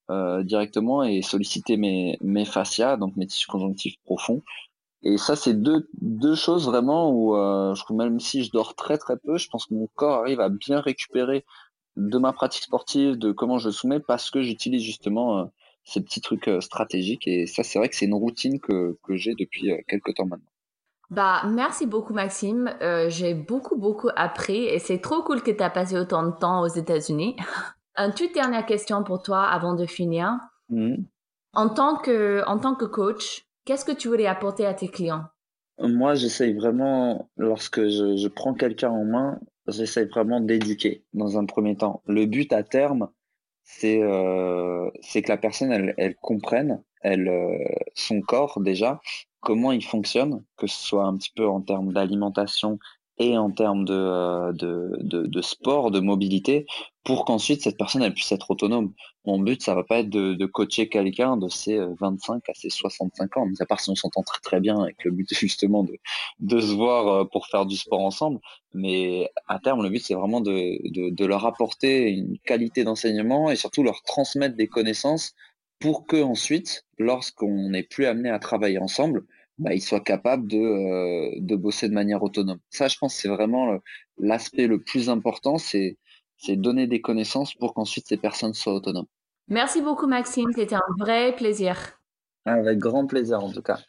euh, 0.10 0.42
directement 0.42 1.04
et 1.04 1.22
solliciter 1.22 1.78
mes, 1.78 2.18
mes 2.22 2.44
fascias, 2.44 2.98
donc 2.98 3.16
mes 3.16 3.28
tissus 3.28 3.46
conjonctifs 3.48 3.96
profonds. 4.06 4.42
Et 5.04 5.18
ça, 5.18 5.36
c'est 5.36 5.54
deux, 5.54 5.88
deux 6.02 6.34
choses 6.34 6.66
vraiment 6.66 7.12
où 7.12 7.36
euh, 7.36 7.76
je 7.76 7.94
même 7.94 8.20
si 8.20 8.44
je 8.44 8.52
dors 8.52 8.74
très 8.74 8.98
très 8.98 9.18
peu, 9.18 9.38
je 9.38 9.48
pense 9.50 9.68
que 9.68 9.76
mon 9.76 9.88
corps 9.94 10.22
arrive 10.22 10.40
à 10.40 10.50
bien 10.50 10.80
récupérer 10.80 11.46
de 11.96 12.18
ma 12.18 12.34
pratique 12.34 12.64
sportive, 12.64 13.18
de 13.18 13.32
comment 13.32 13.60
je 13.60 13.70
soumets, 13.70 14.00
parce 14.00 14.32
que 14.32 14.42
j'utilise 14.42 14.82
justement 14.82 15.38
euh, 15.38 15.46
ces 15.84 16.02
petits 16.02 16.22
trucs 16.22 16.50
stratégiques. 16.60 17.28
Et 17.28 17.46
ça, 17.46 17.62
c'est 17.62 17.78
vrai 17.78 17.88
que 17.88 17.96
c'est 17.96 18.06
une 18.06 18.16
routine 18.16 18.60
que, 18.60 18.98
que 19.04 19.16
j'ai 19.16 19.36
depuis 19.36 19.72
quelques 19.88 20.16
temps 20.16 20.26
maintenant. 20.26 20.50
Bah, 21.12 21.44
merci 21.48 21.86
beaucoup, 21.86 22.14
Maxime. 22.14 22.76
j'ai 23.10 23.36
beaucoup, 23.36 23.78
beaucoup 23.78 24.10
appris 24.16 24.66
et 24.66 24.80
c'est 24.80 25.00
trop 25.00 25.22
cool 25.22 25.44
que 25.44 25.52
tu 25.52 25.62
as 25.62 25.70
passé 25.70 25.98
autant 25.98 26.24
de 26.24 26.32
temps 26.32 26.62
aux 26.62 26.68
États-Unis. 26.68 27.36
Une 28.00 28.14
toute 28.14 28.34
dernière 28.34 28.66
question 28.66 29.04
pour 29.04 29.22
toi 29.22 29.44
avant 29.44 29.74
de 29.74 29.86
finir. 29.86 30.40
Mm. 30.70 31.04
En, 31.54 31.70
tant 31.70 31.98
que, 31.98 32.44
en 32.48 32.58
tant 32.58 32.76
que 32.76 32.86
coach, 32.86 33.46
qu'est-ce 33.66 33.86
que 33.86 33.92
tu 33.92 34.08
voulais 34.08 34.28
apporter 34.28 34.66
à 34.66 34.74
tes 34.74 34.88
clients? 34.88 35.26
Moi, 35.80 36.16
j'essaye 36.16 36.54
vraiment, 36.54 37.30
lorsque 37.38 37.82
je, 37.82 38.18
je 38.18 38.28
prends 38.28 38.54
quelqu'un 38.54 38.90
en 38.90 39.06
main, 39.06 39.40
j'essaye 39.68 40.06
vraiment 40.06 40.40
d'éduquer 40.40 41.04
dans 41.14 41.38
un 41.38 41.46
premier 41.46 41.76
temps. 41.76 42.02
Le 42.06 42.26
but 42.26 42.52
à 42.54 42.64
terme, 42.64 43.10
c'est 43.64 44.02
euh, 44.02 44.90
que 45.14 45.28
la 45.28 45.38
personne, 45.38 45.72
elle, 45.72 45.94
elle 45.98 46.16
comprenne 46.16 46.82
elle, 47.02 47.28
euh, 47.28 47.58
son 47.96 48.22
corps 48.22 48.60
déjà, 48.60 49.00
comment 49.40 49.72
il 49.72 49.84
fonctionne, 49.84 50.44
que 50.58 50.68
ce 50.68 50.82
soit 50.82 51.06
un 51.06 51.18
petit 51.18 51.32
peu 51.36 51.48
en 51.48 51.62
termes 51.62 51.94
d'alimentation 51.94 52.80
et 53.18 53.38
en 53.38 53.52
termes 53.52 53.86
de, 53.86 53.94
euh, 53.94 54.52
de, 54.54 54.98
de, 55.02 55.26
de, 55.26 55.42
sport, 55.42 55.92
de 55.92 56.00
mobilité, 56.00 56.66
pour 57.10 57.26
qu'ensuite 57.26 57.64
cette 57.64 57.76
personne 57.76 58.08
puisse 58.14 58.32
être 58.32 58.52
autonome. 58.52 58.94
Mon 59.26 59.40
but, 59.40 59.64
ça 59.64 59.74
va 59.74 59.84
pas 59.84 59.98
être 60.02 60.12
de, 60.12 60.46
coacher 60.46 60.90
quelqu'un 60.90 61.38
de 61.38 61.50
ses 61.50 61.80
25 62.00 62.36
euh, 62.36 62.52
à 62.52 62.54
ses 62.54 62.70
65 62.70 63.36
ans, 63.36 63.48
à 63.60 63.66
part 63.66 63.80
si 63.80 63.90
on 63.90 63.96
s'entend 63.96 64.22
très 64.22 64.60
bien 64.60 64.86
et 64.86 64.94
que 64.94 65.10
le 65.10 65.16
but 65.16 65.28
justement 65.34 65.84
de, 66.40 66.60
se 66.60 66.72
voir 66.72 67.08
euh, 67.08 67.26
pour 67.26 67.48
faire 67.48 67.66
du 67.66 67.78
sport 67.78 68.02
ensemble. 68.02 68.40
Mais 68.76 69.28
à 69.48 69.58
terme, 69.58 69.82
le 69.82 69.90
but, 69.90 70.04
c'est 70.06 70.14
vraiment 70.14 70.40
de, 70.40 71.26
leur 71.26 71.48
apporter 71.48 72.12
une 72.12 72.38
qualité 72.46 72.84
d'enseignement 72.84 73.50
et 73.50 73.56
surtout 73.56 73.82
leur 73.82 74.04
transmettre 74.04 74.56
des 74.56 74.68
connaissances 74.68 75.34
pour 75.80 76.06
que 76.06 76.22
ensuite, 76.22 76.86
lorsqu'on 77.00 77.70
n'est 77.70 77.82
plus 77.82 78.06
amené 78.06 78.30
à 78.30 78.38
travailler 78.38 78.78
ensemble, 78.78 79.26
bah, 79.58 79.74
il 79.74 79.82
soit 79.82 80.02
capable 80.02 80.48
de, 80.48 80.60
euh, 80.60 81.32
de 81.40 81.56
bosser 81.56 81.90
de 81.90 81.94
manière 81.96 82.22
autonome. 82.22 82.60
Ça, 82.70 82.88
je 82.88 83.00
pense, 83.00 83.16
c'est 83.16 83.30
vraiment 83.30 83.80
l'aspect 84.20 84.68
le 84.68 84.80
plus 84.80 85.10
important, 85.10 85.58
c'est 85.58 85.98
c'est 86.40 86.56
donner 86.56 86.88
des 86.88 87.02
connaissances 87.02 87.54
pour 87.54 87.74
qu'ensuite 87.74 88.08
ces 88.08 88.18
personnes 88.18 88.54
soient 88.54 88.74
autonomes. 88.74 89.08
Merci 89.48 89.82
beaucoup 89.82 90.08
Maxime, 90.08 90.50
c'était 90.56 90.76
un 90.76 90.82
vrai 90.98 91.36
plaisir. 91.36 92.00
Avec 92.46 92.80
grand 92.80 93.06
plaisir 93.06 93.44
en 93.44 93.52
tout 93.52 93.62
cas. 93.62 93.80